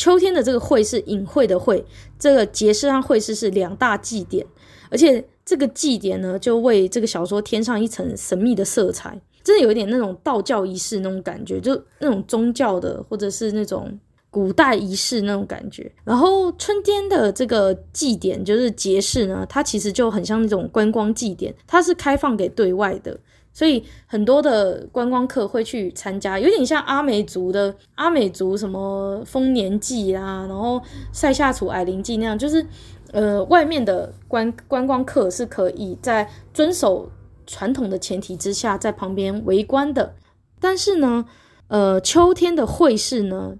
[0.00, 1.84] 秋天的这个会是隐晦的会，
[2.18, 4.46] 这个节事和会试是两大祭典，
[4.88, 15.92] 而且这个祭典呢，就为这个小说添上一层神秘的色彩，真的有一点那种道教仪式那种感觉，就那种宗教的或者是那种古代仪式那种感觉。
[16.02, 23.20] 然后春天的这个祭典就是节事呢，它其实就很像那种观光祭典，它是开放给对外的。
[23.52, 30.80] 所以很多的观光客会去参加，有点像阿美族的阿美族什么丰年祭啊，然后
[31.12, 32.64] 塞夏族矮灵祭那样，就是
[33.12, 37.10] 呃外面的观观光客是可以在遵守
[37.46, 40.14] 传统的前提之下在旁边围观的。
[40.60, 41.24] 但是呢，
[41.66, 43.56] 呃秋天的会试呢，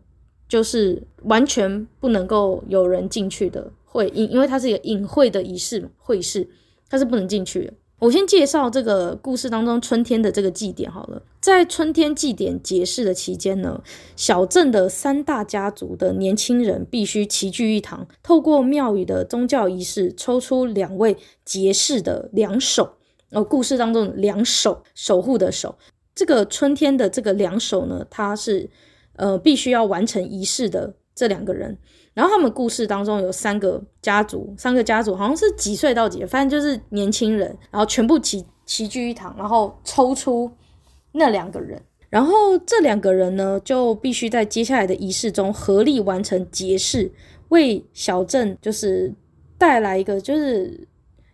[0.49, 6.49] 就是完全不能够有人进去的会，因因为它是一个隐晦的仪式，会试
[6.89, 7.73] 它是不能进去的。
[8.01, 11.23] 我先介绍这个故事当中春天的这个祭典好了。
[11.39, 13.83] 在春天祭典结式的期间呢，
[14.17, 22.95] 小镇的三大家族的年轻人必须齐聚一堂，透过庙宇的宗教仪式，抽出两位结式的两手。
[23.33, 25.77] 哦，故事当中两手守护的手，
[26.15, 28.71] 这个春天的这个两手呢，他是
[29.17, 31.77] 呃必须要完成仪式的这两个人。
[32.21, 40.51] 然后他们故事当中有三个家族，三个家族好像是几岁到几，反正就是年轻人，然后全部齐齐聚一堂，然后抽出
[41.13, 41.81] 那两个人，
[42.11, 47.11] 然后这两个人呢就必须在接下来的仪式中合力完成结式，
[47.49, 49.15] 为小镇就是
[49.57, 50.87] 带来一个就是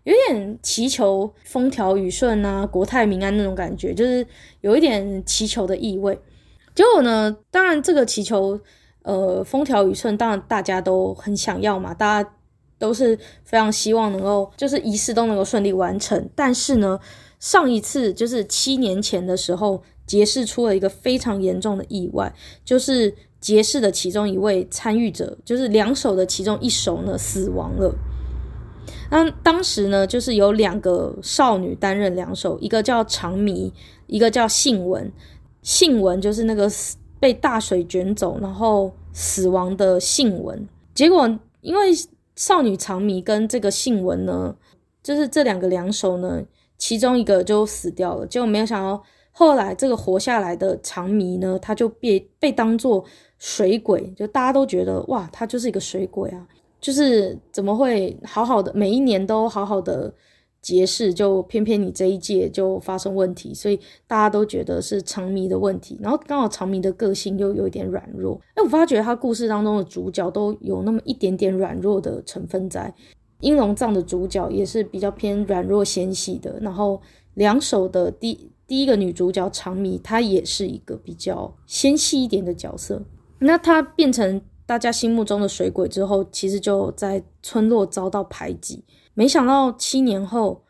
[0.05, 4.25] 有点祈求风调雨顺啊、国泰民安那种感觉，就是
[4.61, 6.17] 有一点祈求的意味。
[6.77, 8.61] 结果呢，当然这个祈求。
[9.07, 12.31] 呃，风调雨顺，当然大家都很想要嘛，大家
[12.77, 16.29] 都是非常希望能够，就是仪式都能够顺利完成。
[16.35, 16.99] 但是呢，
[17.39, 27.95] 上一次就是七年前的时候，结式出了一个非常严重的意外，就是结式的其中一位参与者，就是两手的其中一手呢死亡了。
[29.13, 33.73] 那当时呢，就是有两个少女担任两手，一个叫长弥，
[34.09, 35.13] 一个叫幸文。
[35.63, 36.69] 幸文就是那个。
[37.19, 40.69] 被大水卷走，然后死亡的信文。
[40.95, 41.29] 结果
[41.61, 41.91] 因为
[42.35, 44.55] 少女长弥跟这个信文呢，
[45.03, 46.43] 就是这两个两手呢，
[46.79, 48.27] 其中一个就死掉了。
[48.27, 49.03] 结果没有想到，
[49.33, 53.05] 后来这个活下来的长弥呢，他就被被当作
[53.39, 56.47] 水鬼，就大家都觉得哇，他就是一个水鬼啊，
[56.81, 60.13] 就是怎么会好好的，每一年都好好的。
[60.67, 65.97] 结式就偏偏你这一届就发生问题，所以大家都觉得是长弥的问题。
[66.03, 72.93] 然后刚好长弥的个性又有一点软弱，哎，我发觉他故事当中的主角都有那么一点点软弱的成分在。
[73.43, 77.01] 英龙藏的主角也是比较偏软弱纤细的，然后
[77.35, 83.01] 两手的第第一个女主角长弥，她也是一个比较纤细一点的角色。
[83.39, 88.83] 那她变成大家心目中的水鬼之后，其实就在村落遭到排挤。
[89.17, 90.63] 没想到七年后，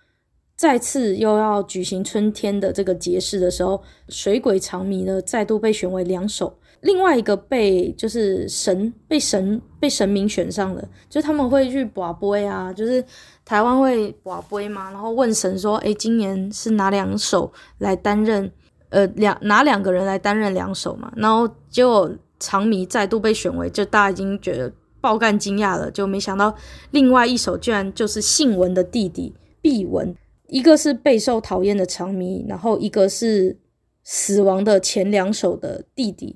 [0.55, 6.57] 再次又要举行春天的这个节式的时候，水鬼长迷呢再度被选为两首。
[6.83, 13.05] 另外一个被就是神被神被神明选上了，就他们会去跋杯啊，就是
[13.45, 18.49] 台湾会跋杯嘛，然后问神说：“诶，今年是哪两首来担任？
[18.91, 24.73] 呃，两哪两个人来担任两首嘛？”然后结果长迷再度被选为，就大家已经觉得。
[25.07, 26.53] 爆干惊讶了，就没想到
[26.91, 30.13] 另外一首居然就是信文的弟弟毕文，
[30.49, 33.57] 一个是备受讨厌的长迷，然后一个是
[34.03, 36.35] 死亡的前两首的弟弟。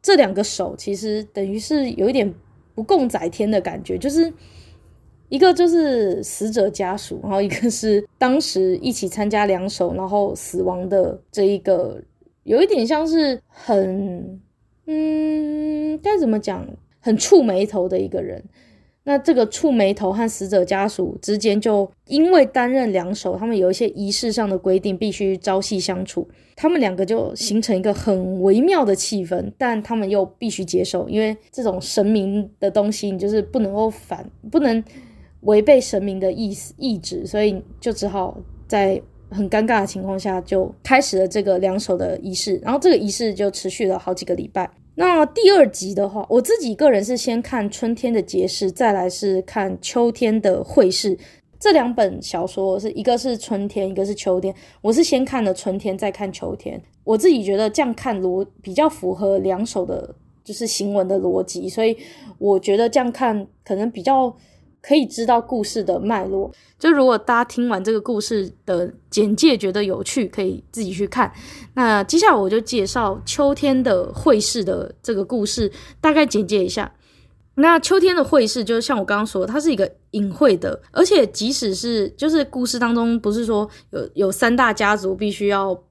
[0.00, 2.34] 这两个手其实等于是有一点
[2.74, 4.32] 不共载天的感觉，就是
[5.28, 12.00] 一个就是死者家属，然后一个是当时一起参加两手然后死亡的这一个，
[12.44, 14.40] 有一点像是很
[14.86, 16.66] 嗯，该怎么讲？
[17.06, 18.42] 很触眉头的一个人，
[19.04, 26.28] 那这个触眉头和死者家属之间，就因为担任两手，他们有一些仪式上的规定，必须朝夕相处。
[26.56, 34.82] 他们两个就形成一个很微妙的气氛，但他们又必须接受，因为这种神明的东西，你就是不能够反，不能
[35.42, 42.56] 违背神明的意思意志，所以就只好在很尴尬的情况下，就开始了这个两手的仪式。
[42.64, 44.68] 然后这个仪式就持续了好几个礼拜。
[44.98, 51.18] 那第二集的话，我自己个人是先看春天的节事，再来是看秋天的会事。
[51.60, 54.54] 这两本小说是一个是春天，一个是秋天。
[54.80, 56.82] 我是先看了春天，再看秋天。
[57.04, 61.94] 我自己觉得这样看逻比较符合两手的，就是行文的逻辑，所以
[62.38, 64.34] 我觉得这样看可能比较。
[64.86, 66.52] 可以知道故事的脉络。
[66.78, 71.32] 就如果大家听完这个故事的简介觉得有趣，可以自己去看。
[71.74, 76.92] 那接下来我就介绍秋天的会试的这个故事，大概简介一下。
[77.56, 85.82] 那秋天的会试就是像我刚刚说，它是一个隐晦的，而且即使是就是故事当中不是说有有三大家族必须要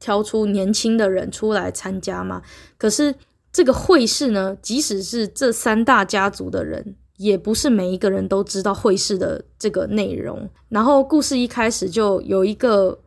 [0.00, 2.42] 挑出年轻的人出来参加吗？
[2.78, 3.14] 可是
[3.52, 6.96] 这个会试呢，即使是这三大家族的人。
[7.16, 10.48] 也不是每一个人都知道会试的这个内容。
[10.68, 12.98] 然后故事一开始就有一个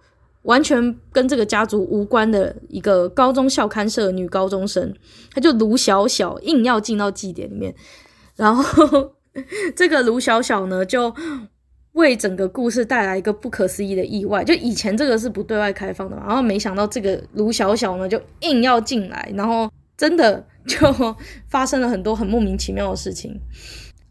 [0.43, 4.93] 完全跟这个家族无关的一个高中校刊社女高中生，
[5.33, 7.73] 她就卢小小硬要进到祭典里面。
[8.35, 9.11] 然后
[9.75, 11.13] 这个卢小小呢，就
[11.93, 14.43] 为整个故事带来一个不可思议的意外。
[14.43, 20.77] 就以前这个是不对外开放的嘛，然后没想到这个卢小小呢就硬要进来，然后真的就
[21.47, 23.39] 发生了很多很莫名其妙的事情。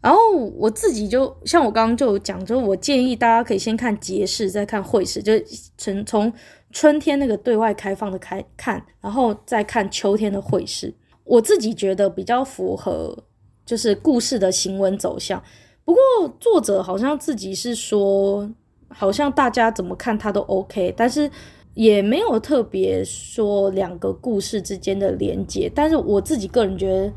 [0.05, 0.19] 然后
[0.55, 5.43] 我自己就像我刚刚就讲，就我建议大家可以先看节势，再看会势，就是
[5.79, 6.31] 从从
[6.71, 10.93] 春天那个对外开放的开看，然后再看秋天的会势。
[11.23, 13.17] 我自己觉得比较符合
[13.65, 15.41] 就是故事的行文走向。
[15.83, 15.99] 不过
[16.39, 18.47] 作者好像自己是说，
[18.89, 21.27] 好像大家怎么看他都 OK，但是
[21.73, 25.67] 也没有特别说两个故事之间的连接。
[25.73, 27.11] 但是我自己个人觉得，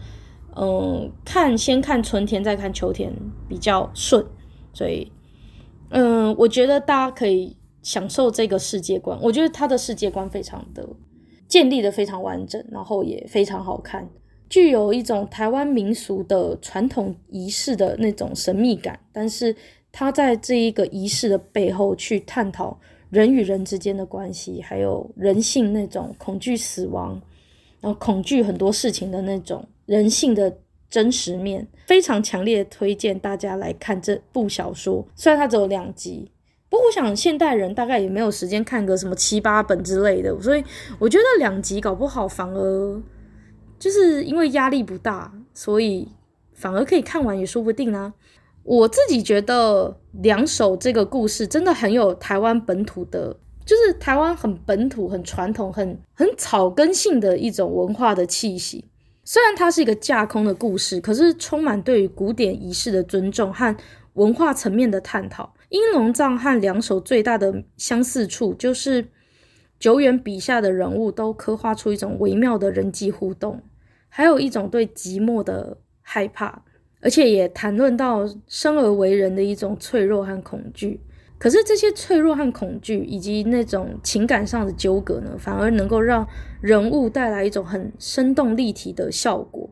[0.61, 3.13] 嗯，看先看春天再看秋天
[3.49, 4.25] 比较顺，
[4.73, 5.13] 所以
[5.91, 9.17] 嗯，我觉得大家可以享受这个世界观。
[9.23, 10.89] 我觉得他的世界观非常的
[11.47, 14.09] 建立的非常完整，然后也非常好看。
[14.49, 19.55] 具有一种台湾民俗的传统仪式的那种神秘感，但是
[19.93, 22.77] 他在这一个仪式的背后去探讨
[23.11, 27.21] 人与人之间的关系，还有人性那种恐惧死亡，
[27.81, 30.59] 然后恐惧很多事情的那种人性的
[30.91, 35.03] 真实面，非常强烈推荐大家来看这部小说。
[35.15, 36.31] 虽然它只有两集，
[36.69, 40.63] 不过我想现代人大概也没有时间看个什么七八本之类的，所以
[40.99, 43.03] 我觉得两集搞不好反而。
[43.79, 46.07] 就是因为压力不大，所以
[46.53, 48.13] 反而可以看完也说不定啊。
[48.65, 53.35] 我自己觉得两首这个故事真的很有台湾本土的，
[53.65, 58.85] 就是台湾很本土、很传统、很很草根性的一种文化的气息。
[59.31, 63.77] 虽然它是一个架空的故事，可是充满对于古典仪式的尊重和
[64.15, 65.53] 文化层面的探讨。
[65.69, 69.09] 英龙藏和两首最大的相似处就是。
[69.79, 73.63] 久远笔下的人物都刻画出一种微妙的人际互动，
[74.09, 76.65] 还有一种对寂寞的害怕，
[77.01, 81.01] 而且也谈论到生而为人的一种脆弱和恐惧。
[81.39, 86.27] 可是这些脆弱和恐惧，以及那种情感上的纠葛呢，反而能够让
[86.61, 89.71] 人物带来一种很生动立体的效果。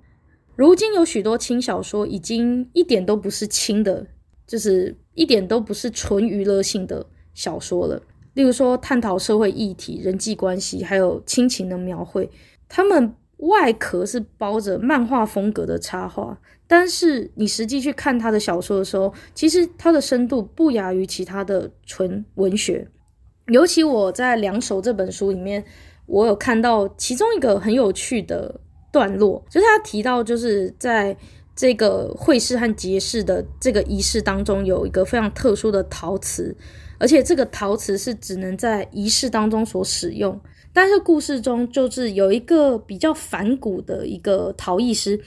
[0.54, 4.06] 如今有许多轻小说已经一点都不是轻的，
[4.46, 7.04] 就是一点都不是纯娱乐性的
[7.34, 8.00] 小说了。
[8.34, 12.30] 例如说，探讨社会议题、人际关系，还有亲情的描绘，
[12.68, 16.38] 他们外壳是包着漫画风格的插画，
[16.68, 22.88] 但是你实际去看他的小说的时候，其实他的深度不亚于其他的纯文学。
[23.48, 25.64] 尤其我在两首这本书里面，
[26.06, 28.60] 我有看到其中一个很有趣的
[28.92, 31.16] 段落，就是他提到，就是在
[31.54, 36.56] 这个会试和节势的这个仪式当中，有一个非常特殊的陶瓷。
[36.98, 40.40] 而且这个陶瓷是只能在仪式当中所使用，
[40.72, 45.20] 但是故事中就是有一个比较反骨的一个陶艺师，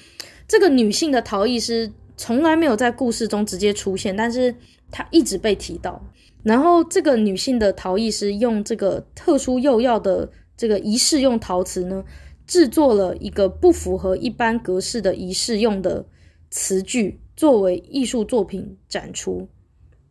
[0.50, 4.56] 这个女性的陶艺师从来没有在故事中直接出现，但是
[4.90, 6.04] 她一直被提到。
[6.42, 12.04] 然后这个女性的陶艺师用这个特殊釉药的这个仪式用陶瓷呢，
[12.48, 16.06] 制作了一个不符合一般格式的仪式用的
[16.50, 19.48] 瓷具，作为艺术作品展出。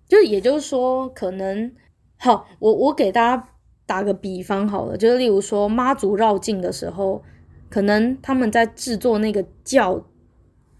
[0.07, 1.73] 就也就是说，可能
[2.17, 3.49] 好，我我给大家
[3.87, 7.25] 打个比方好了，就是例如说妈祖绕境的时候，
[7.69, 10.07] 可能他们在制作那个轿，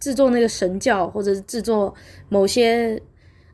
[0.01, 1.95] 制作那个神教，或者是制作
[2.29, 3.01] 某些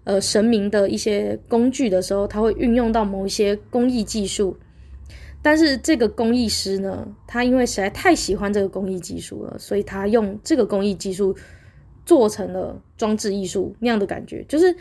[0.04, 4.56] 呃神明的一些工具的时候，他会运用到某一些工艺技术。
[5.42, 11.36] 但是这个工艺师呢，他因为实在太喜欢这个工艺技术了，所以他用这个工艺技术
[12.06, 14.74] 做成了装置艺术那样的感觉，就是。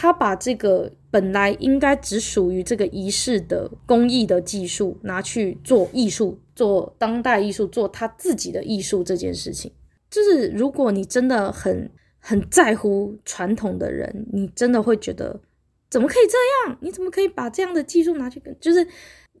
[0.00, 9.72] 他把这个本来应该只属于这个仪式的工艺的技术拿去做艺术，做当代艺术，做他自己的艺术这件事情，
[10.10, 15.40] 就是如果你真的很很在乎传统的人，你真的会觉得
[15.90, 16.78] 怎么可以这样？
[16.80, 18.54] 你怎么可以把这样的技术拿去跟？
[18.60, 18.86] 就是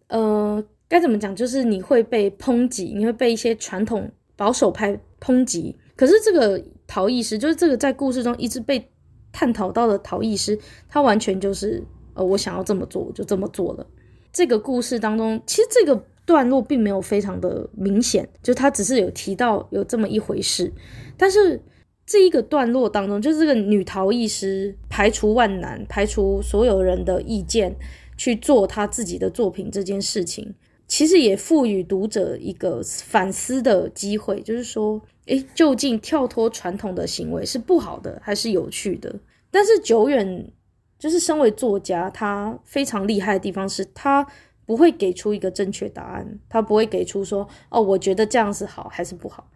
[0.08, 1.34] 呃，该怎么讲？
[1.34, 5.76] 就是你会被抨击，你会被一些传统保守派抨击。
[5.96, 8.90] 可是这个陶艺师，就是这个在故事中一直被。
[9.30, 10.58] 探讨到的陶艺师，
[10.88, 13.86] 他完全就是呃，我想要这么做，我就这么做了。
[14.32, 20.70] 这个故事当中，其实这个段落并没有非常的明显，就他只是有提到有这么一回事。
[21.16, 21.58] 但是
[22.04, 27.74] 这一个段落当中，就是这个女陶艺师排除万难，排除所有人的意见
[28.18, 30.54] 去做她自己的作品这件事情，
[30.86, 35.00] 其实也赋予读者一个反思的机会，就是说。
[35.28, 39.14] 诶，究竟跳脱传统的行为是不好的还是有趣的？
[39.50, 40.50] 但是久远
[40.98, 44.26] 就是身为作家，他非常厉害的地方是他
[44.68, 49.48] 不会给出一个正确答案，他不会给出说哦，我觉得这样是好还是不好，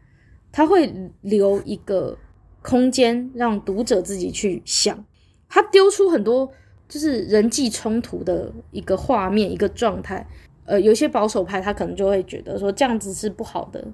[0.50, 0.90] 他会
[1.20, 2.16] 留一个
[2.62, 5.04] 空间让读者自己去想。
[5.50, 6.50] 他丢出很多
[6.88, 10.26] 就是人际冲突的一个画面一个状态，
[10.64, 13.86] 呃，有些保守派他可能就会觉得说这样子是不好的。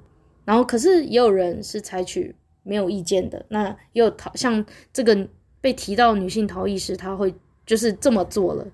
[0.45, 3.45] 然后，可是也有人是采取没有意见的。
[3.49, 5.29] 那也有逃像这个
[5.61, 7.35] 被提到女性逃逸时，他会
[7.67, 8.65] 就是这么做了，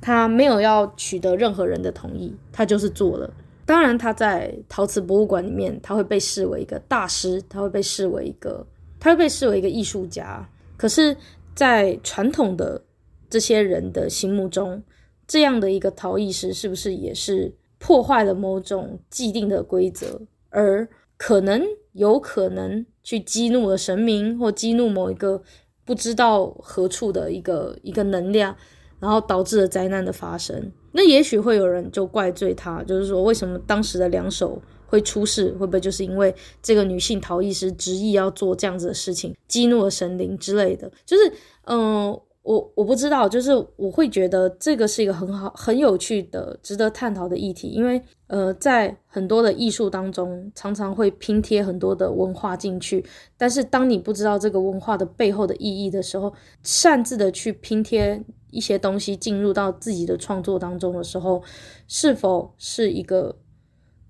[0.00, 3.32] 他没有要取得任何人的同意，他就是做了。
[3.66, 8.66] 当然，他在陶瓷博物馆里面，他会被视为一个大师，他会被视为一个，
[8.98, 10.48] 他会被视为一个艺术家。
[10.76, 11.16] 可是，
[11.54, 12.82] 在传统的
[13.28, 14.82] 这些人的心目中，
[15.28, 25.40] 这样的一个陶艺师是不是也是破坏了某种既定的规则，而可能有可能去激怒了神明，或激怒某一个
[25.84, 28.56] 不知道何处的一个一个能量，
[29.00, 30.70] 然后导致了灾难的发生？
[30.92, 35.50] 那也许会有人就怪罪他，就是说，为什么当时的两手会出事？
[35.52, 40.90] 会不会就是因为这个女性陶艺师执意要做这样子的事情，激怒了神灵之类的？
[41.06, 41.32] 就是，
[41.66, 42.08] 嗯、
[42.42, 53.04] 我我不知道，就是我会觉得这个是一个很好、很有趣的、值得探讨的议题，因为，呃，在很多的艺术当中，常常会拼贴很多的文化进去，
[53.38, 56.32] 但是当你不知道这个文化的背后的意义的时候，
[56.64, 58.24] 擅自的去拼贴。
[58.50, 61.42] 一些东西进入到自己的创作当中的时候，
[61.86, 63.38] 是否是一个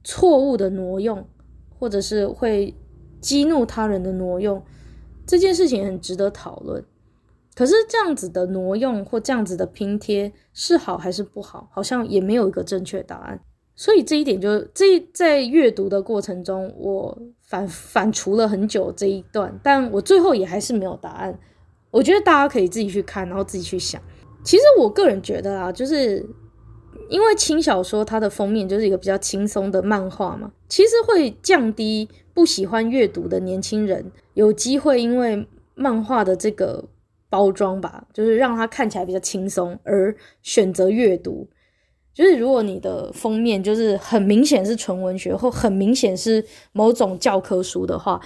[0.03, 1.27] 错误的挪用，
[1.79, 2.75] 或者是会
[3.21, 4.63] 激怒他人的挪用？
[5.27, 6.85] 这件事情很值得讨论。
[7.55, 11.69] 可是这样子的挪用或这样子的拼贴是好还是不好？
[11.73, 13.41] 好像也没有一个正确答案。
[13.77, 21.39] 所以这一点就这在阅读的过程中，我反反刍了很久这一段，但我最后也还是没有答案。
[21.91, 24.01] 我觉得大家可以自己去看，然后自己去想。
[24.43, 26.25] 其实我个人觉得啊，就是
[27.09, 36.85] 因为轻小说它的封面就是一个比较轻松的漫画嘛，其实会降低不喜欢阅读的年轻人有机会因为漫画的这个
[37.29, 41.49] 包装吧，就是让它看起来比较轻松而选择阅读。
[42.13, 48.21] 就是如果你的封面就是很明显是纯文学或很明显是某种教科书的话，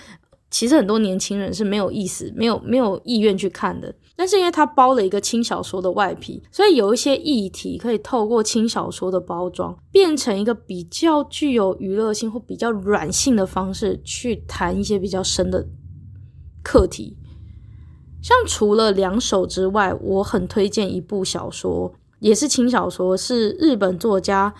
[0.55, 3.93] 其实很多年轻人是没有意思、没有没有意愿去看的。
[4.15, 15.67] 但是因为它包了一个轻小说的外皮，所以有一些议题可以透过轻小说的包装，变成一个比较具有娱乐性或比较软性的方式去谈一些比较深的
[16.63, 17.17] 课题。
[18.23, 24.55] 像除了两首之外，我很推荐一部小说，也是轻小说，是日本作家。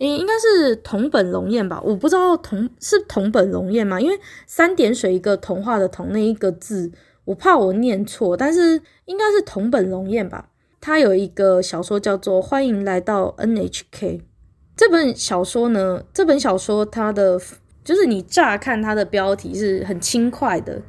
[0.00, 1.78] 诶，应该是桐本龙彦吧？
[1.84, 4.00] 我不知道桐是桐本龙彦吗？
[4.00, 6.90] 因为三点水一个童话的童那一个字，
[7.26, 10.48] 我怕我念错，但是应该是桐本龙彦吧？
[10.80, 13.82] 他有一个小说叫做《欢迎来到 NHK》。
[14.74, 17.38] 这本小说呢，这本小说它的
[17.84, 20.80] 就是你乍看它的标题是很轻快的，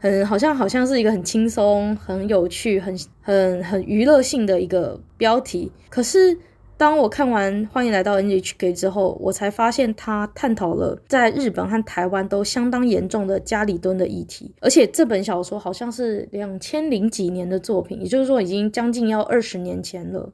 [0.00, 6.36] 很好像好像是一个很轻松、很有趣、很很很娱乐性的一个标题，可是。
[6.78, 20.30] 当我看完《欢迎来到 NHK》之后，我才发现他探讨了在日本和台湾都相当严重的家里蹲的议题，而且这本小说好像是两千零几年的作品，也就是说已经将近要二十年前了，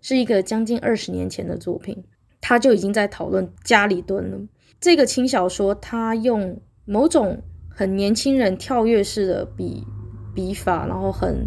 [0.00, 2.02] 是一个将近二十年前的作品，
[2.40, 4.40] 他就已经在讨论家里蹲了。
[4.80, 9.84] 这个轻小说，他用某种很年轻人跳跃式的笔
[10.34, 11.46] 笔法，然后很。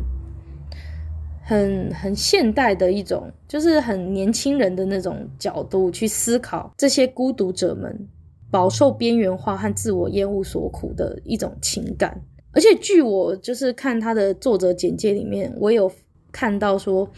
[1.52, 8.08] 很很现代的一种，就是很年轻人的那种角度去思考这些孤独者们
[8.50, 12.22] 饱受边缘化和自我厌恶所苦的一种情感。
[12.54, 15.92] 而且据我就是看他的作者简介里面，我有
[16.32, 17.10] 看到说，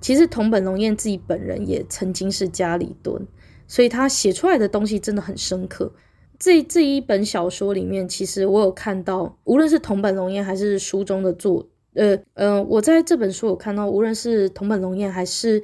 [0.00, 3.26] 其实桐本龙彦自己本人也曾经是家里蹲，
[3.66, 5.92] 所以他写出来的东西真的很深刻。
[6.38, 11.68] 这这一本小说里面，其实我有看到，无论是桐本龙彦还是书中的作。
[11.94, 15.62] 呃呃，我在这本书有看到，无论是桐本龙彦还是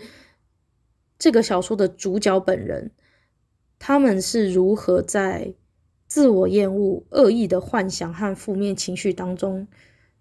[1.19, 2.93] 这个小说的主角本人，
[3.79, 5.55] 他们是如何在
[6.07, 9.67] 自我厌恶、恶意的幻想和负面情绪当中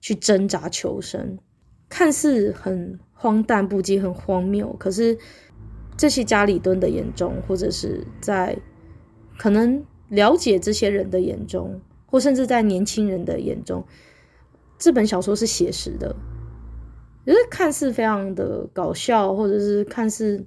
[0.01, 1.37] 去挣扎求生，
[1.87, 5.17] 看似很荒诞不羁、很荒谬，可是
[5.95, 8.57] 这些家里蹲的眼中，或者是在
[9.37, 13.85] 可能了解这些人的眼中，或甚至在年轻人的眼中。
[14.79, 16.15] 这本小说是写实的，
[17.25, 20.43] 就是看似非常的搞笑，或者是看似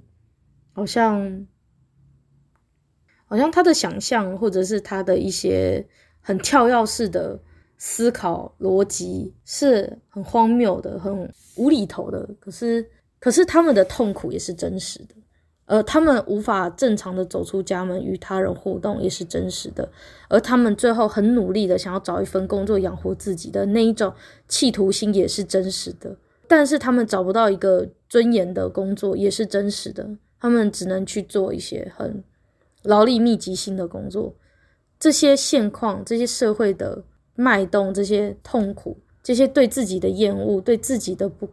[0.73, 1.47] 好像
[3.25, 5.87] 好像他的想象，或者是他的一些
[6.19, 7.39] 很跳跃式的
[7.77, 12.27] 思考逻辑是很荒谬的、很无厘头的。
[12.39, 15.15] 可是，可是他们的痛苦也是真实的。
[15.73, 19.89] 而他们无法正常的走出家门与他人互动也是真实的，
[20.27, 24.13] 而他们最后很努力的想要找一份工作养活自己的那一种
[24.47, 26.15] 企图心也是真实的，
[26.47, 30.07] 但是他们找不到一个尊严的工作也是真实的，
[30.39, 32.23] 他们只能去做一些很
[32.83, 34.35] 劳力密集性的工作，
[34.99, 37.03] 这些现况，这些社会的
[37.33, 41.49] 脉动、这些痛苦、这些对自己的厌恶、对自己的不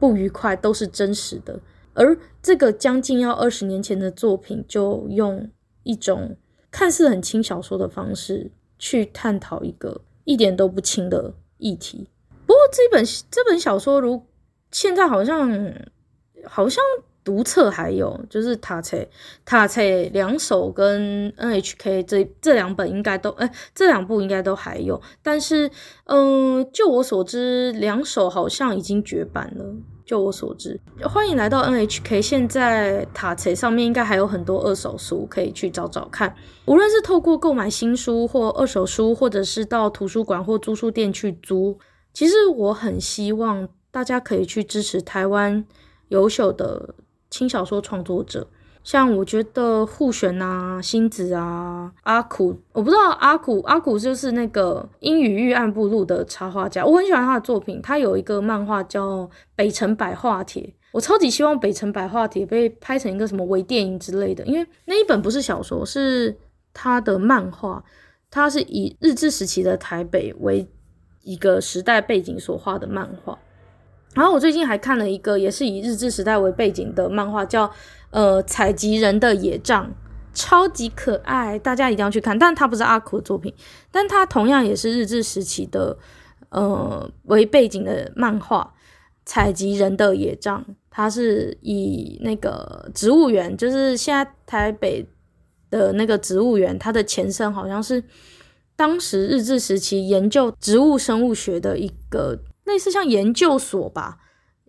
[0.00, 1.60] 不愉快，都是真实的。
[1.94, 5.50] 而这个将近要二十年前的作品，就用
[5.82, 6.36] 一种
[6.70, 12.08] 看似很轻小说的方式去探讨一个一点都不轻的议题。
[12.46, 14.26] 不过这本这本小说，如
[14.70, 15.74] 现在好像
[16.44, 16.82] 好像。
[17.24, 18.98] 读册还有就是塔册
[19.44, 19.80] 塔册
[20.12, 25.70] 两手跟 NHK 这这两本应该都哎、这两部应该都还有，但是
[26.06, 29.72] 嗯、就我所知两手好像已经绝版了。
[30.04, 36.34] 就我所知，欢迎来到 NHK，现在塔册上面应该还有很多二手书可以去找找看。
[36.66, 41.78] 无论是透过购买新书或二手书，或者是到图书馆或租书店去租，
[42.12, 45.64] 其实我很希望大家可以去支持台湾
[46.08, 46.94] 优秀的。
[47.30, 48.46] 轻小说创作者，
[48.84, 57.80] 像我觉得户玄啊、星子啊、阿苦，我不知道阿苦，阿苦就是那个《阴雨玉暗部录》的插画家，我很喜欢他的作品。
[57.80, 59.18] 他有一个漫画叫
[59.54, 66.36] 《北城百画帖》，我超级希望《北城百画帖》被拍成一个什么微电影之类的，因为那一本不是小说，是
[66.74, 67.84] 他的漫画，
[68.30, 70.68] 他是以日治时期的台北为
[71.22, 73.38] 一个时代背景所画的漫画。
[74.14, 77.70] 然后我最近还看了一个，也是以日治时代为背景的漫画，叫
[78.12, 79.92] 呃采集人的野帐，
[80.32, 82.38] 超级可爱，大家一定要去看。
[82.38, 83.52] 但它不是阿苦的作品，
[83.90, 85.98] 但它同样也是日治时期的
[86.50, 88.72] 呃为背景的漫画，
[89.26, 95.04] 采集人的野帐，它是以那个植物园，就是现在台北
[95.68, 98.02] 的那个植物园，它的前身好像是
[98.76, 102.38] 当时日治时期研究植物生物学的一个。
[102.64, 104.18] 类似像研究所吧，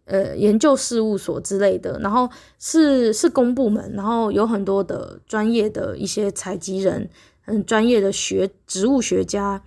[0.06, 2.30] 呃，研究事务所之类的，然后
[2.60, 7.10] 是是公部门，然后有很多的专业的一些采集人，
[7.42, 9.62] 很专业的学植物学家，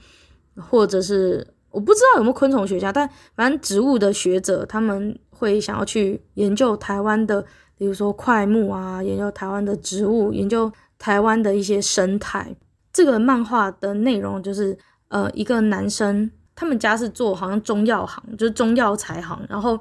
[0.57, 7.43] 或者是我不知道有没有昆虫学家，但反正植物的学者，他们会想要去研究台湾的，
[7.78, 12.55] 比如说桧木啊，研究台湾的植物，研究台湾的一些生态。
[12.93, 14.76] 这个漫画的内容就是，
[15.09, 16.30] 呃，一个男生。
[16.59, 19.78] 他们家是做好像中药行，就是中药材行，然后，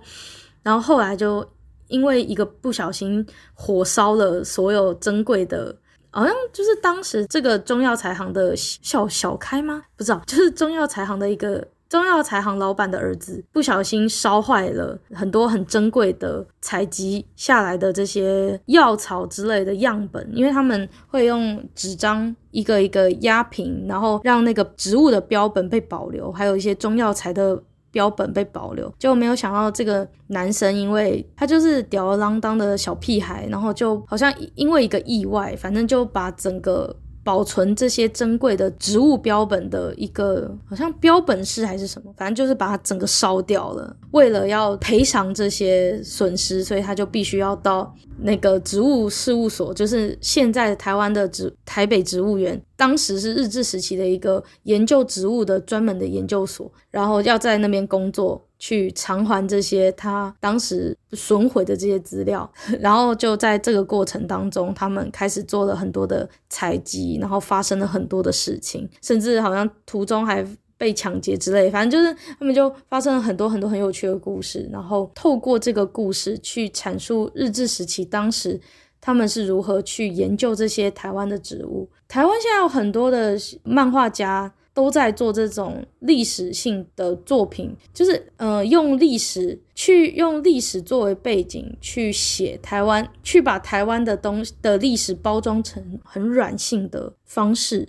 [0.65, 1.47] 然后后来就
[1.87, 5.73] 因为一个不小心火烧了所有珍贵的，
[6.09, 9.83] 好像就是当时这个中药材行的小小开吗？
[9.95, 11.65] 不知道，就是中药材行的一个。
[11.87, 27.61] 中药材行老板的儿子不小心烧坏了很多很珍贵的采集下来的这些药草之类的样本，因为他们会用纸张一个一个压平，然后让那个植物的标本被保留，还有一些中药材的
[27.95, 28.93] 标本被保留。
[28.99, 36.93] 结果没有想到这个男生，因为他就是吊儿郎当的小屁孩，然后就好像因为一个意外，反正就把整个。
[37.25, 43.97] 保存这些珍贵的植物标本的一个，好像标本室还是什么，反正就是把它整个烧掉了。
[44.11, 58.45] 为了要赔偿这些损失，所以他就必须要到那个植物事务所，就是现在台湾的植台北植物园，当时是日治时期的一个研究植物的专门的研究所，然后要在那边工作。
[58.65, 62.51] 去偿还这些他当时损毁的这些资料，
[62.81, 70.43] 然后就在这个过程当中，他们开始做了很多的采集，然后发生了很多的事情，甚至好像途中还
[70.79, 78.59] 被抢劫之类，反正就是他们就发生了很多很多很有趣的故事，然后透过这个故事去阐述日治时期当时
[78.99, 81.87] 他们是如何去研究这些台湾的植物。
[82.07, 84.51] 台湾现在有很多的漫画家。
[84.75, 97.87] 都在做这种历史性的作品，就是呃，用历史去用历史作为背景去写台湾，去把台湾的东西的历史包装成很软性的方式。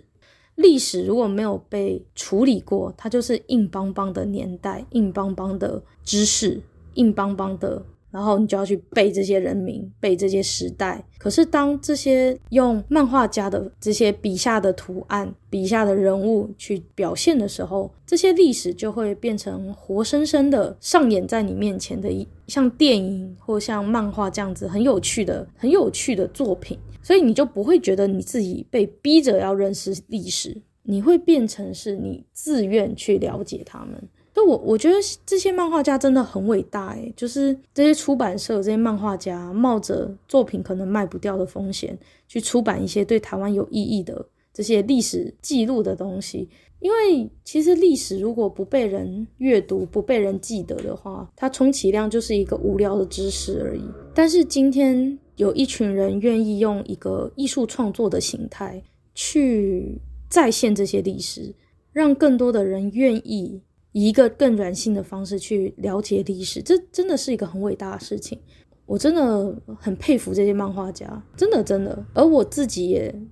[0.55, 6.62] 历史如果没有被处理过，它就是硬邦邦的年代，硬邦邦的知识，
[6.95, 7.84] 硬邦邦的。
[8.11, 11.05] 然后你就要去背这些人名，背这些时代。
[11.19, 26.79] 可是当这些用漫画家的这些笔下的图案、笔下的人物去表现的时候，这些历史就会变成活生生的上演在你面前的一像电影或像漫画这样子很有趣的、很有趣的作品。
[27.03, 34.03] 所以你就不会觉得你自己被逼着要认识历史，你会变成是你自愿去了解他们。
[34.37, 44.22] 所以我我觉得这些漫画家真的很伟大诶，就是这些出版社、这些漫画家冒着作品可能卖不掉的风险，去出版一些对台湾有意义的
[44.53, 46.47] 这些历史记录的东西。
[46.80, 53.82] 因为其实历史如果不被人阅读、不被人记得的话，它充其量就是一个无聊的知识而已。
[54.14, 58.82] 但是今天有一群人愿意用一个艺术创作的形态
[59.14, 61.55] 去再现这些历史。
[61.91, 63.59] 让更多的人愿意
[63.97, 68.39] 以一个更软性的方式去了解历史，这真的是一个很伟大的事情。
[68.85, 72.05] 我真的很佩服这些漫画家，真的真的。
[72.13, 73.23] 而我自己也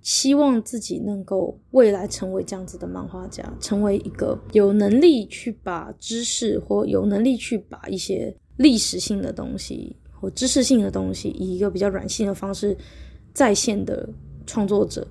[0.00, 12.74] 希望自己能够未来成为这样子的漫画家，成为一个有能力去把知识或有能力去把一些历史性的东西或知识性的东西，以一个比较软性的方式
[13.34, 14.08] 再现的
[14.46, 15.06] 创作者。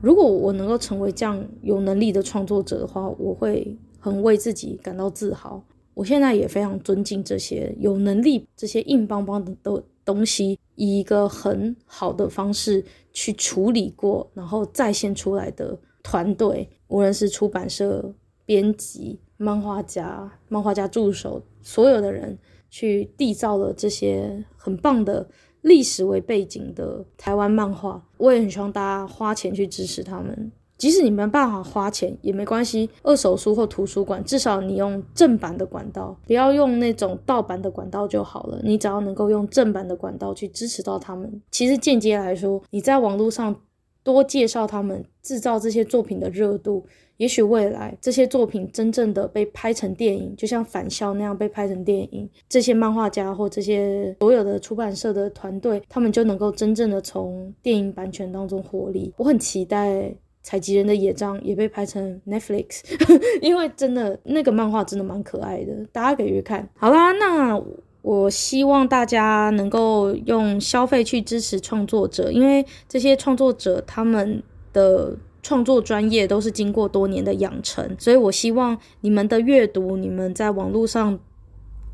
[0.00, 3.76] 如果我能够成为这样有能力的创作者的话，我会
[4.10, 5.62] 很为自己感到自豪。
[5.94, 18.14] 我现在也非常尊敬这些有能力、这些硬邦邦的的东西，以一个很好的方式去处理过，然后再现出来的团队，无论是出版社、
[18.46, 22.38] 编辑、漫画家、漫画家助手，所有的人
[22.70, 25.28] 去缔造了这些很棒的。
[25.62, 30.52] 历史为背景的台湾漫画，我也很希望大家花钱去支持他们。
[30.78, 38.60] 即使你没办法花钱也没关系，二手书或图书馆，至少你用正版的管道，不要用那种盗版的管道就好了。
[38.62, 43.54] 你只要能够用正版的管道去支持到他们，其实间接来说，你在网络上
[44.02, 46.86] 多介绍他们，制造这些作品的热度。
[47.18, 59.12] 也许未来这些作品真正的被拍成电影，就像《返校》那样被拍成电影，这些漫画家或这些所有的出版社的团队，他们就能够真正的从电影版权当中获利。
[59.16, 60.02] 我很期待
[60.48, 62.80] 《采集人的野帐》也被拍成 Netflix，
[63.42, 66.66] 因为真的那个漫画真的蛮可爱的，大家可以去看。
[66.74, 67.62] 好啦，那
[68.00, 74.42] 我希望大家能够用消费去支持创作者，因为这些创作者他们
[74.72, 75.14] 的。
[75.40, 81.18] 创作专业都是经过多年的养成，所以我希望你们的阅读，你们在网络上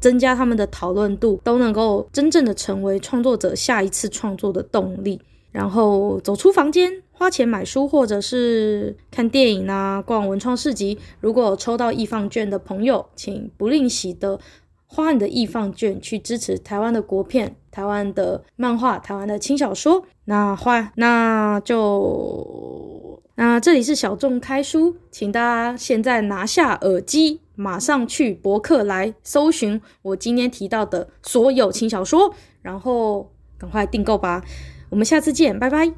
[0.01, 5.21] 增加他们的讨论度，都能够真正的成为创作者下一次创作的动力。
[5.53, 10.99] 然后走出房间，花钱买书，或者是看电影啊，逛文创市集。
[11.21, 14.39] 如果抽到艺 FUN 券的朋友，请不吝惜的
[14.87, 20.05] 花你的艺 FUN 券去支持台湾的国片、台湾的漫画、台湾的轻小说。
[20.25, 23.23] 那花，那就。
[23.37, 34.45] 那这里是小众开书，请大家现在拿下耳机，马上去博客来搜寻我今天提到的所有轻小说，然后赶快订购吧。
[34.89, 35.93] 我们下次见，拜拜。